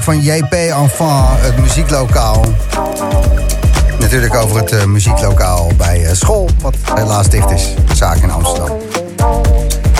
[0.06, 2.44] Van JP Enfant, het muzieklokaal.
[3.98, 7.74] Natuurlijk over het eh, muzieklokaal bij eh, school, wat helaas dicht is.
[7.94, 8.76] Zaak in Amsterdam.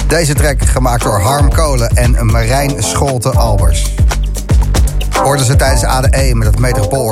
[0.06, 3.94] Deze track gemaakt door Harm Kolen en Marijn Scholte Albers.
[5.22, 7.05] Hoorden ze tijdens ADE met het Metropoolorkest.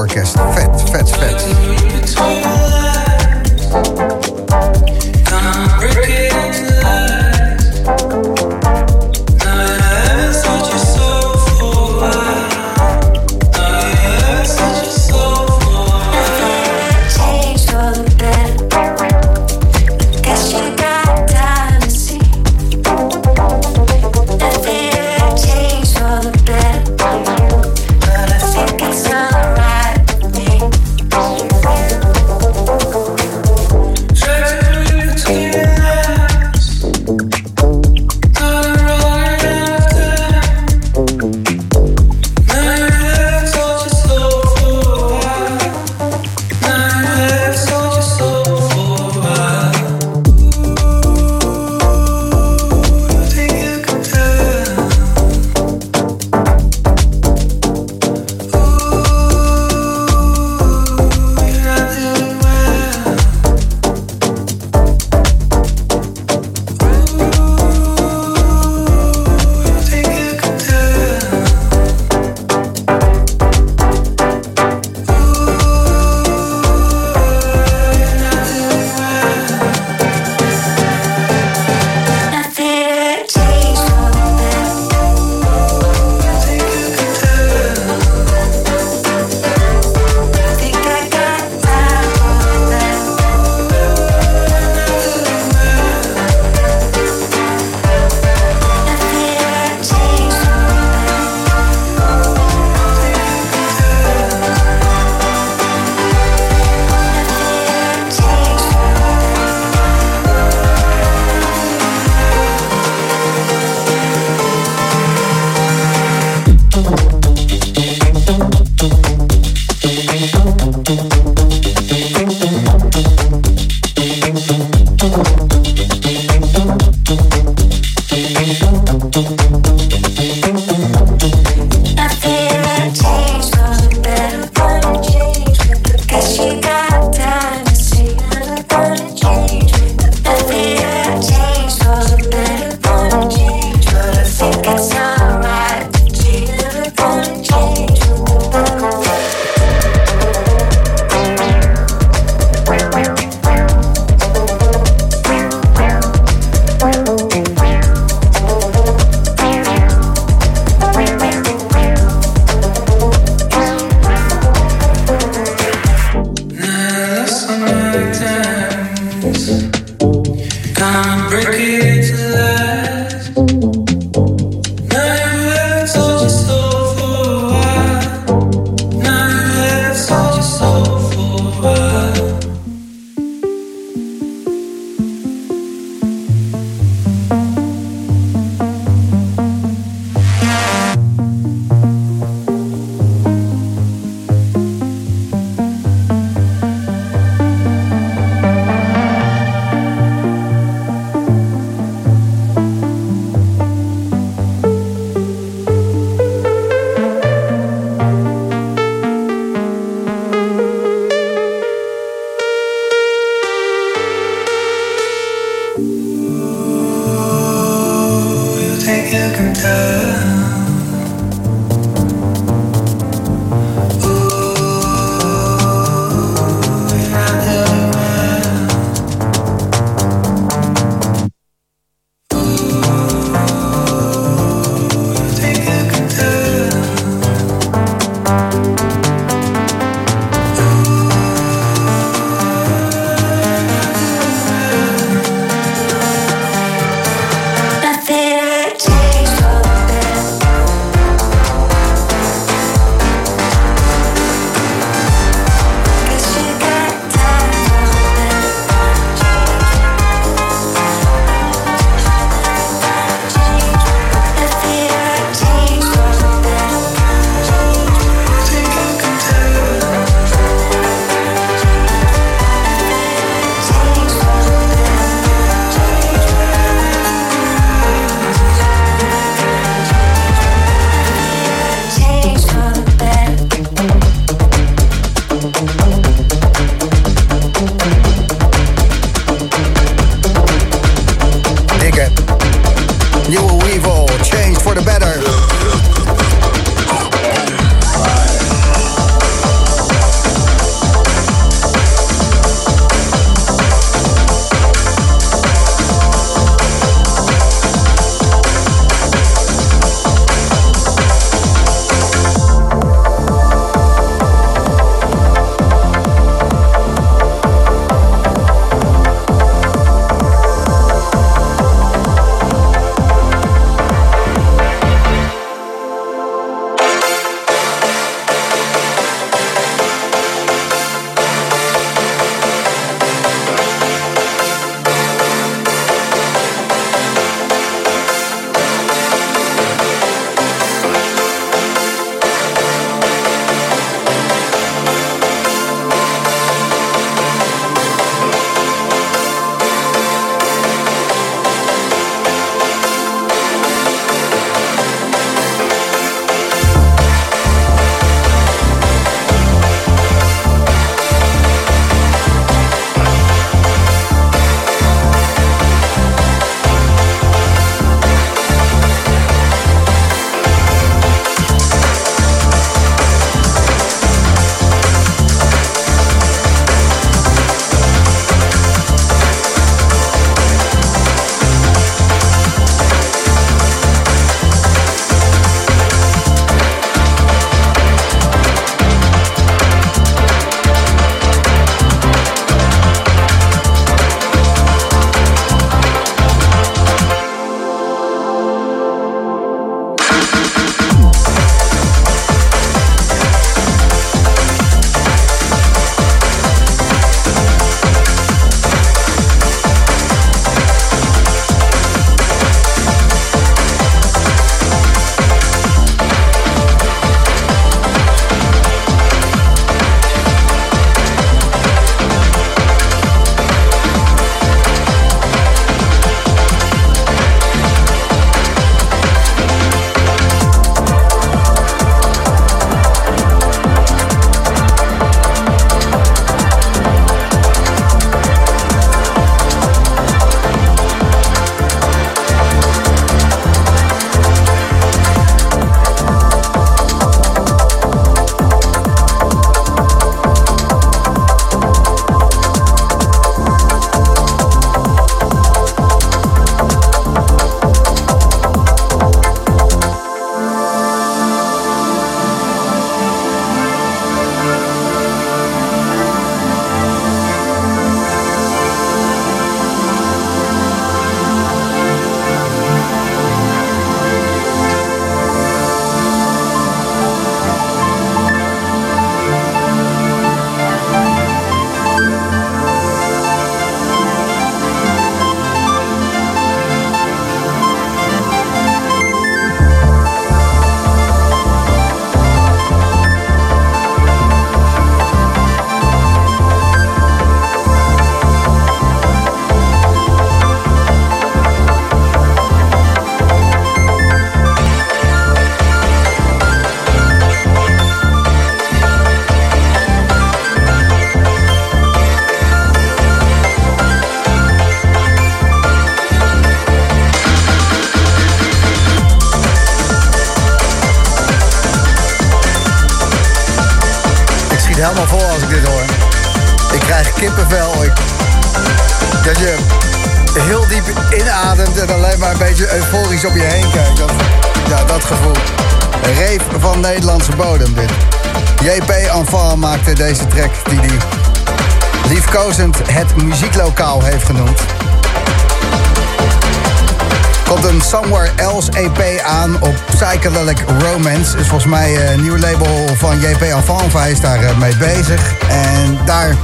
[551.39, 553.93] Is volgens mij een nieuw label van JP Enfant.
[553.93, 555.35] Hij is daar eh, mee bezig.
[555.49, 556.37] En daar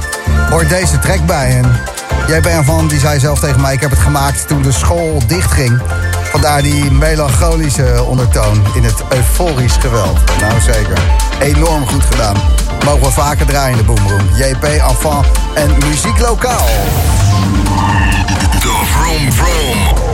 [0.49, 1.57] hoort deze track bij.
[1.57, 1.79] En
[2.27, 3.73] JP Enfant die zei zelf tegen mij...
[3.73, 5.81] ik heb het gemaakt toen de school dichtging.
[6.23, 10.19] Vandaar die melancholische ondertoon in het euforisch geweld.
[10.39, 10.97] Nou zeker.
[11.39, 12.35] Enorm goed gedaan.
[12.85, 14.29] Mogen we vaker draaien in de Boomroom.
[14.35, 16.65] JP Enfant en Muziek Lokaal.
[18.59, 20.10] De Vroom Vroom.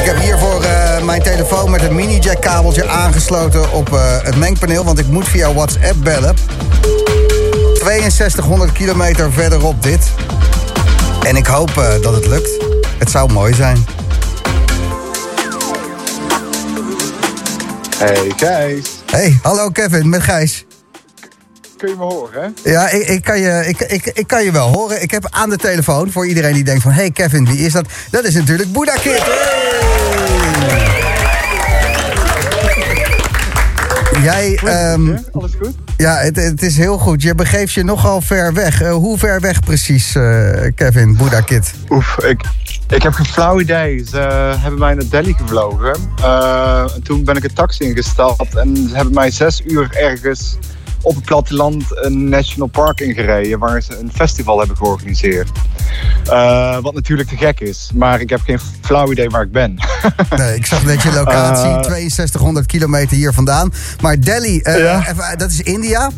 [0.00, 4.84] Ik heb hiervoor eh, mijn telefoon met een mini-jack kabeltje aangesloten op eh, het mengpaneel,
[4.84, 6.34] want ik moet via WhatsApp bellen.
[7.74, 10.10] 6200 kilometer verderop dit.
[11.22, 12.50] En ik hoop eh, dat het lukt.
[12.98, 13.84] Het zou mooi zijn.
[17.98, 20.64] Hey Gijs, Hey, hallo Kevin, met Gijs.
[21.76, 22.54] kun je me horen?
[22.62, 22.70] hè?
[22.70, 25.02] Ja, ik, ik, kan je, ik, ik, ik kan je wel horen.
[25.02, 26.92] Ik heb aan de telefoon, voor iedereen die denkt van...
[26.92, 27.86] hey Kevin, wie is dat?
[28.10, 29.18] Dat is natuurlijk Boeddha Kid.
[29.22, 29.69] Hey!
[34.22, 35.74] Jij, ehm, Alles goed?
[35.96, 37.22] ja, het, het is heel goed.
[37.22, 38.82] Je begeeft je nogal ver weg.
[38.82, 41.72] Eh, hoe ver weg precies, eh, Kevin, Boeddha Kid?
[41.88, 42.40] Oef, ik,
[42.88, 44.04] ik heb geen flauw idee.
[44.10, 44.18] Ze
[44.58, 45.96] hebben mij naar Delhi gevlogen.
[46.22, 48.56] Eh, en toen ben ik een taxi ingestapt.
[48.56, 50.56] En ze hebben mij zes uur ergens
[51.02, 53.58] op het platteland een national park ingereden.
[53.58, 55.48] Waar ze een festival hebben georganiseerd.
[56.24, 57.90] Eh, wat natuurlijk te gek is.
[57.94, 59.78] Maar ik heb geen flauw idee waar ik ben.
[60.36, 63.72] Nee, ik zag net je locatie, Eh, 6200 kilometer hier vandaan.
[64.00, 65.08] Maar Delhi, eh, Ja.
[65.08, 66.10] even, dat is India?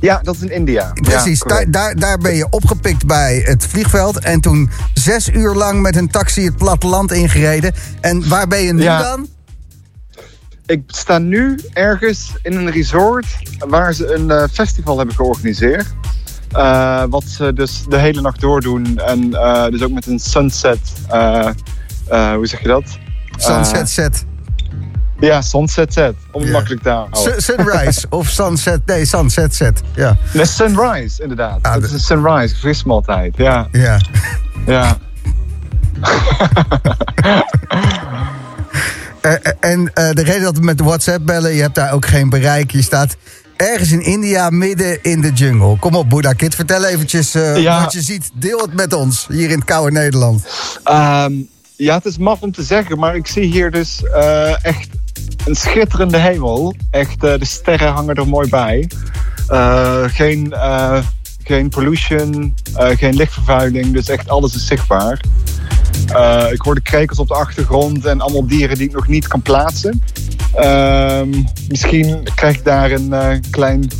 [0.00, 0.92] ja, dat is in India.
[1.02, 4.18] Precies, Ja, daar, daar, daar ben je opgepikt bij het vliegveld.
[4.18, 7.74] En toen zes uur lang met een taxi het platteland ingereden.
[8.00, 9.02] En waar ben je nu Ja.
[9.02, 9.26] dan?
[10.68, 13.26] Ik sta nu ergens in een resort
[13.58, 15.86] waar ze een eh, festival hebben georganiseerd.
[16.52, 18.98] Eh, wat ze dus de hele nacht doordoen.
[18.98, 20.78] En eh, dus ook met een sunset.
[22.10, 22.98] hoe zeg je dat?
[23.36, 24.24] Sunset set.
[25.20, 26.14] ja, sunset set.
[26.32, 27.18] Om het makkelijk te houden.
[27.18, 28.86] Su- sunrise of sunset.
[28.86, 29.82] Nee, sunset set.
[29.94, 30.16] Ja.
[30.32, 31.58] Nee, sunrise, inderdaad.
[31.62, 32.54] Ah, dat is een sunrise.
[32.56, 33.36] Vergis me altijd.
[33.36, 34.00] Ja, ja.
[34.66, 34.96] ja.
[39.20, 42.06] Eh, eh, en eh, de reden dat we met WhatsApp bellen, je hebt daar ook
[42.06, 42.70] geen bereik.
[42.70, 43.16] Je staat
[43.56, 45.78] ergens in India midden in de jungle.
[45.78, 47.82] Kom op, Boeddha Kid, vertel eventjes Ja.
[47.82, 48.30] wat je ziet.
[48.34, 50.46] Deel het met ons hier in het koude Nederland.
[50.84, 51.32] Ehm,
[51.76, 54.02] ja, het is maf om te zeggen, maar ik zie hier dus
[54.62, 54.88] echt
[55.44, 56.74] een schitterende hemel.
[56.90, 58.90] Echt, de sterren hangen er mooi bij.
[60.06, 60.54] Geen,
[61.44, 65.20] geen pollution, geen lichtvervuiling, dus echt alles is zichtbaar.
[66.06, 69.26] Eh, ik hoor de krekels op de achtergrond en allemaal dieren die ik nog niet
[69.26, 70.02] kan plaatsen.
[70.54, 71.28] Ehm,
[71.68, 73.90] misschien krijg ik daar een eh, klein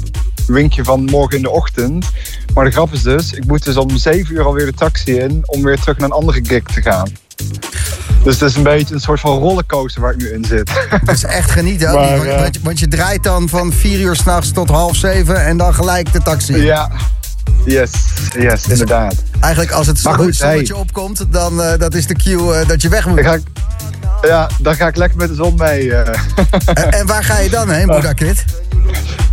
[0.46, 2.06] winkje van morgen in de ochtend.
[2.54, 5.42] Maar de grap is dus, ik moet dus om 7 uur alweer de taxi in
[5.44, 7.08] om weer terug naar een andere gig te gaan.
[8.24, 10.70] Dus het is een beetje een soort van rollercoaster waar ik nu in zit.
[11.04, 14.16] Dus echt genieten Maar, want, eh, want je- want je draait dan van vier uur
[14.16, 16.52] s'nachts tot half zeven en dan gelijk de taxi.
[16.54, 16.62] in.
[16.62, 16.90] ja,
[17.64, 17.90] yes,
[18.38, 19.14] yes, inderdaad.
[19.40, 23.06] Eigenlijk als het zonnetje opkomt, dan uh, dat is de cue eh, dat je weg
[23.06, 23.20] moet.
[23.20, 23.38] Ga
[24.22, 25.94] ja, dan ga ik lekker met de zon mee.
[25.94, 26.18] eh.
[26.74, 28.44] en, en waar ga je dan heen, Boeddha Kid?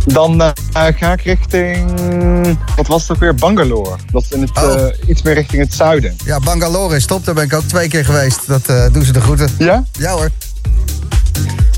[0.06, 1.90] Dan eh, ga ik richting,
[2.76, 3.96] wat was het ook weer, Bangalore.
[4.12, 4.74] Dat is in het, Oh.
[4.74, 6.16] eh, iets meer richting het zuiden.
[6.24, 7.24] Ja, Bangalore is top.
[7.24, 8.40] Daar ben ik ook twee keer geweest.
[8.46, 9.48] Dat eh, doen ze de groeten.
[9.58, 9.84] Ja?
[9.92, 10.30] Ja hoor.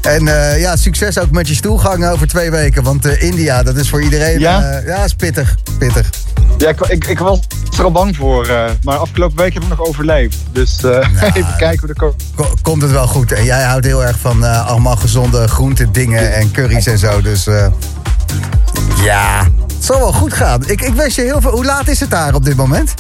[0.03, 2.83] En eh, ja, succes ook met je stoelgang over twee weken.
[2.83, 4.39] Want eh, India, dat is voor iedereen...
[4.41, 4.63] Ja?
[4.63, 5.55] eh, ja, is pittig.
[5.79, 6.11] Pittig.
[6.59, 7.41] Ja, ik, ik, ik was
[7.79, 8.49] er al bang voor.
[8.83, 10.37] maar afgelopen week heb ik nog overleefd.
[10.53, 13.33] Dus eh, even kijken hoe de ko- Ko- komt het wel goed.
[13.33, 17.21] En jij houdt heel erg van allemaal gezonde groenten, dingen en curry's en zo.
[17.23, 17.47] Dus
[19.05, 19.43] ja,
[19.75, 20.63] het zal wel goed gaan.
[20.67, 21.51] Ik, ik wens je heel veel...
[21.51, 22.95] Hoe laat is het daar op dit moment?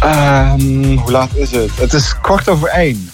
[0.00, 1.70] Ehm, hoe laat is het?
[1.80, 3.10] Het is kwart over één.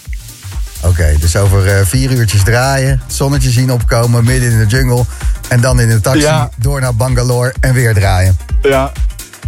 [0.83, 3.01] Oké, dus over eh, vier uurtjes draaien.
[3.05, 5.03] Het zonnetje zien opkomen, midden in de jungle.
[5.49, 6.49] En dan in de taxi Ja.
[6.57, 8.37] door naar Bangalore en weer draaien.
[8.61, 8.91] Ja.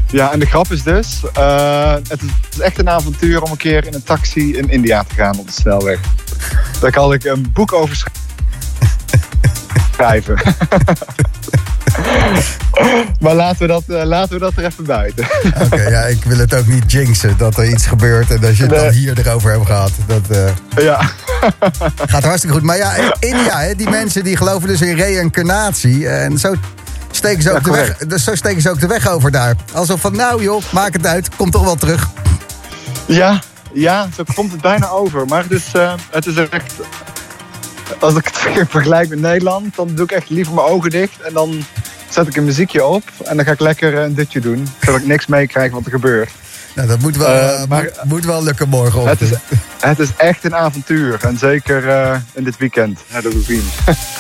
[0.07, 1.21] ja, en de grap is dus...
[1.33, 2.21] eh, het
[2.51, 5.47] is echt een avontuur om een keer in een taxi in India te gaan op
[5.47, 5.99] de snelweg.
[6.79, 8.05] Daar kan ik een boek over
[9.93, 10.37] schrijven.
[13.19, 15.27] maar laten we, dat, eh, laten we dat er even buiten.
[15.63, 18.63] Oké, ja, ik wil het ook niet jinxen dat er iets gebeurt en dat je
[18.63, 19.91] het dan hier erover hebt gehad.
[20.07, 21.09] Dat eh, ja.
[22.05, 22.65] gaat hartstikke goed.
[22.65, 26.07] Maar ja, India, hè, die mensen die geloven dus in reïncarnatie.
[26.07, 26.55] En zo
[27.11, 29.55] steken ze ook Ja, de weg, dus zo steken ze ook de weg over daar.
[29.73, 32.09] Alsof van, nou joh, maak het uit, kom toch wel terug.
[33.05, 33.41] Ja,
[33.73, 35.25] ja, zo komt het bijna over.
[35.25, 36.73] Maar het is, eh, het is echt...
[37.99, 38.37] Als ik het
[38.69, 41.21] vergelijk met Nederland, dan doe ik echt liever mijn ogen dicht.
[41.21, 41.65] En dan
[42.15, 43.03] zet ik een muziekje op.
[43.23, 44.67] En dan ga ik lekker eh, een dutje doen.
[44.81, 46.31] Zodat ik niks meekrijg wat er gebeurt.
[46.75, 49.07] Nou, dat moet wel, Eh, eh, maar- moet, moet wel lukken morgen.
[49.07, 49.29] Het is,
[49.79, 51.17] het is echt een avontuur.
[51.21, 51.83] En zeker
[52.33, 52.99] in dit weekend.
[53.11, 53.63] Halloween.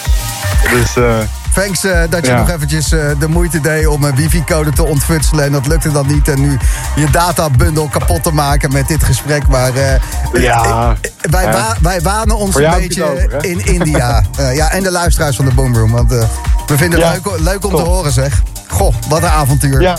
[0.73, 1.19] dus eh,
[1.55, 2.37] Thanks eh, dat je Ja.
[2.37, 5.45] nog eventjes eh, de moeite deed om een wifi-code te ontfutselen.
[5.45, 6.27] En dat lukte dan niet.
[6.27, 6.57] En nu
[6.95, 9.47] je databundel kapot te maken met dit gesprek.
[9.47, 10.95] Maar eh, Ja.
[11.21, 14.23] wij, wa- wij wanen ons een beetje over, in India.
[14.53, 15.91] Ja, en de luisteraars van de Boomroom.
[15.91, 17.79] Want we vinden het Ja, leuk, leuk om top.
[17.79, 18.41] te horen zeg.
[18.67, 19.81] Goh, wat een avontuur.
[19.81, 19.97] ja.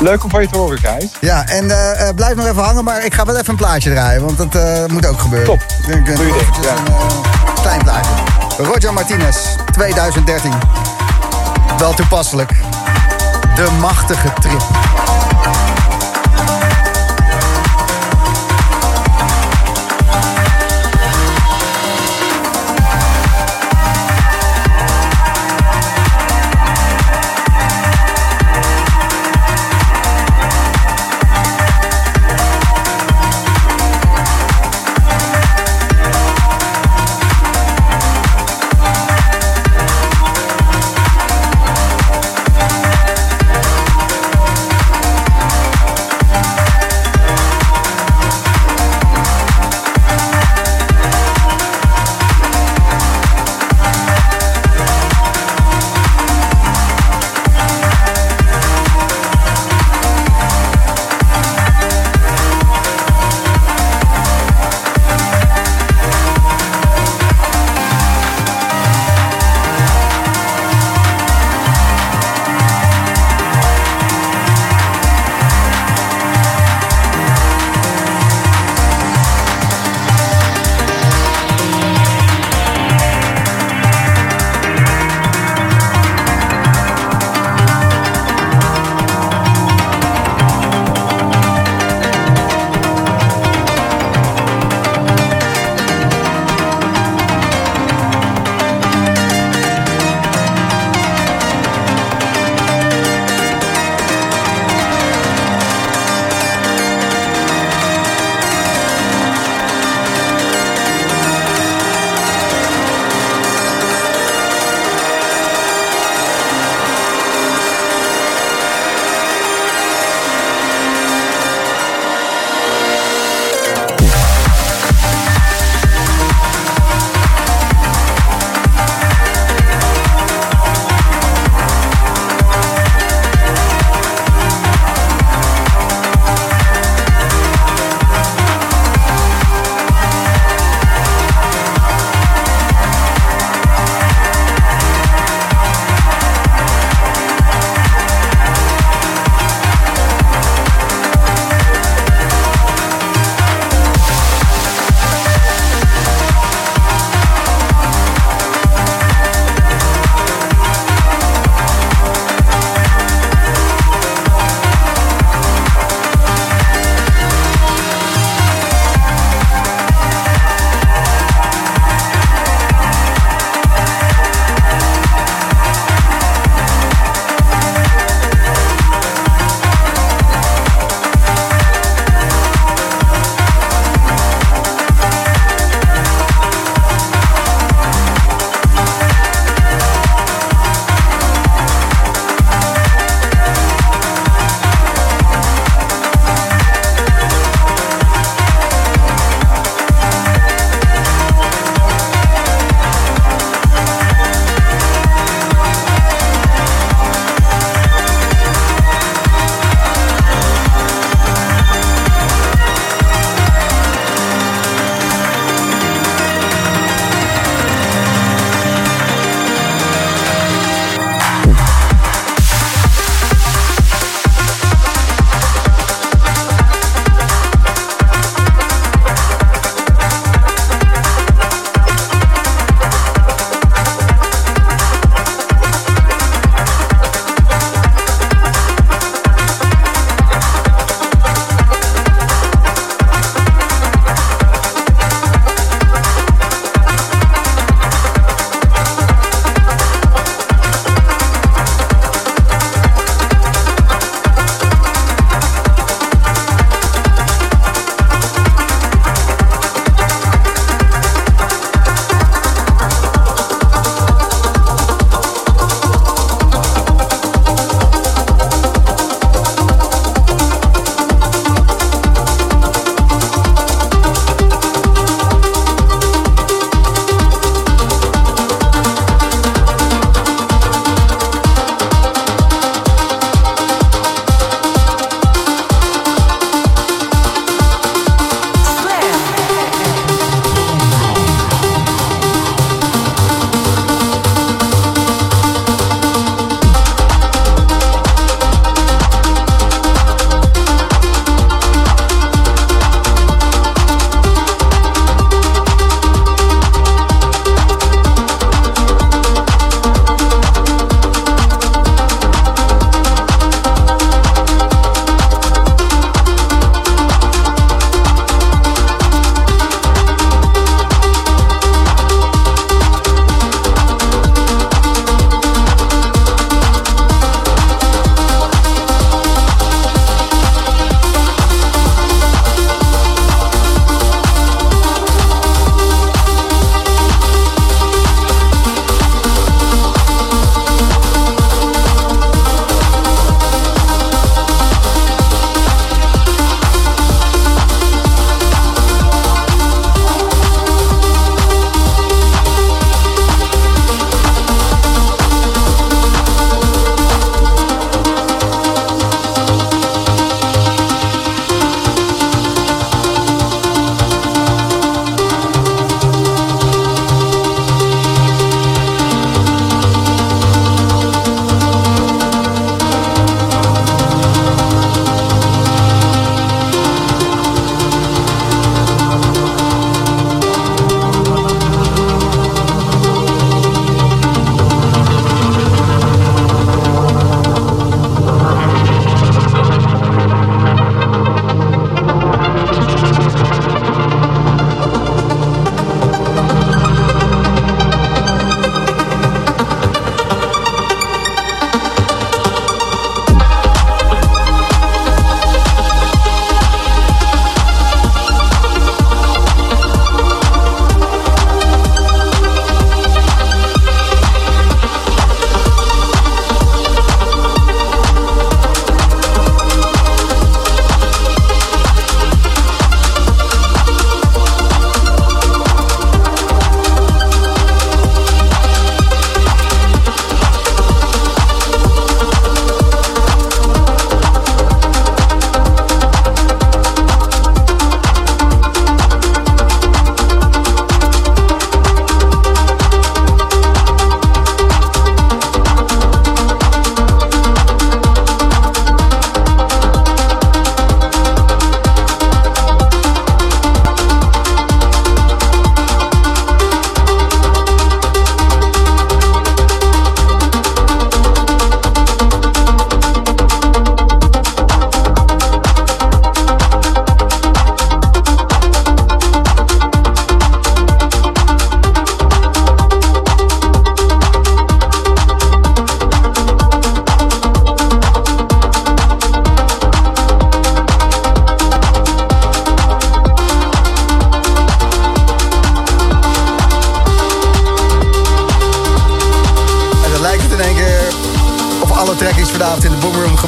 [0.00, 1.06] Leuk om van je te horen, Gijs.
[1.20, 1.66] Ja, en
[2.14, 5.06] blijf nog even hangen, maar ik ga wel even een plaatje draaien, want dat moet
[5.06, 5.46] ook gebeuren.
[5.48, 5.62] Top.
[5.62, 6.72] Ik Doe je ding, eventjes ja.
[6.76, 8.10] een klein plaatje.
[8.58, 10.52] Roger Martinez, 2013.
[11.78, 12.50] Wel toepasselijk.
[13.54, 14.62] De machtige trip.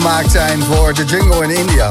[0.09, 1.89] Gemaakt zijn voor de jungle in India.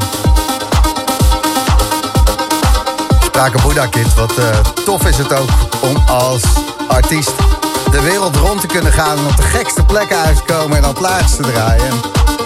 [3.24, 5.50] Spraken Buddha Kid, wat eh, tof is het ook
[5.82, 6.42] om als
[6.88, 7.34] artiest
[7.92, 9.18] de wereld rond te kunnen gaan...
[9.18, 11.86] en op de gekste plekken uit te komen en dan plaats te draaien.
[11.86, 11.94] En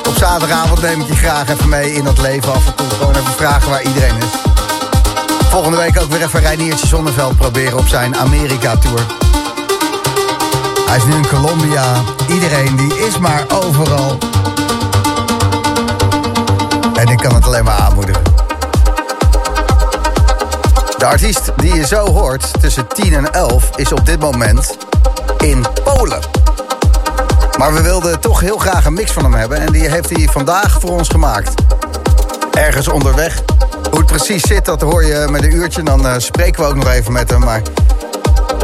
[0.07, 2.89] op zaterdagavond neem ik je graag even mee in dat leven af en toe.
[2.89, 4.25] Gewoon even vragen waar iedereen is.
[5.49, 9.05] Volgende week ook weer even Reiniertje Zonneveld proberen op zijn Amerika-tour.
[10.87, 11.93] Hij is nu in Colombia.
[12.27, 14.17] Iedereen die is maar overal.
[17.01, 18.23] En ik kan het alleen maar aanmoedigen.
[20.97, 24.77] De artiest die je zo hoort tussen 10 en 11 is op dit moment
[25.37, 26.19] in Polen.
[27.57, 29.57] Maar we wilden toch heel graag een mix van hem hebben.
[29.57, 31.53] En die heeft hij vandaag voor ons gemaakt.
[32.51, 33.41] Ergens onderweg.
[33.89, 35.83] Hoe het precies zit, dat hoor je met een uurtje.
[35.83, 37.39] Dan eh, spreken we ook nog even met hem.
[37.39, 37.61] Maar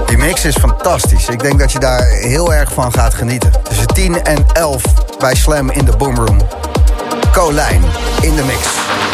[0.06, 1.28] die mix is fantastisch.
[1.28, 3.52] Ik denk dat je daar heel erg van gaat genieten.
[3.64, 4.84] Tussen 10 en 11
[5.20, 6.57] bij Slam in de Boomroom.
[7.38, 7.82] Colijn
[8.22, 9.07] in de mix.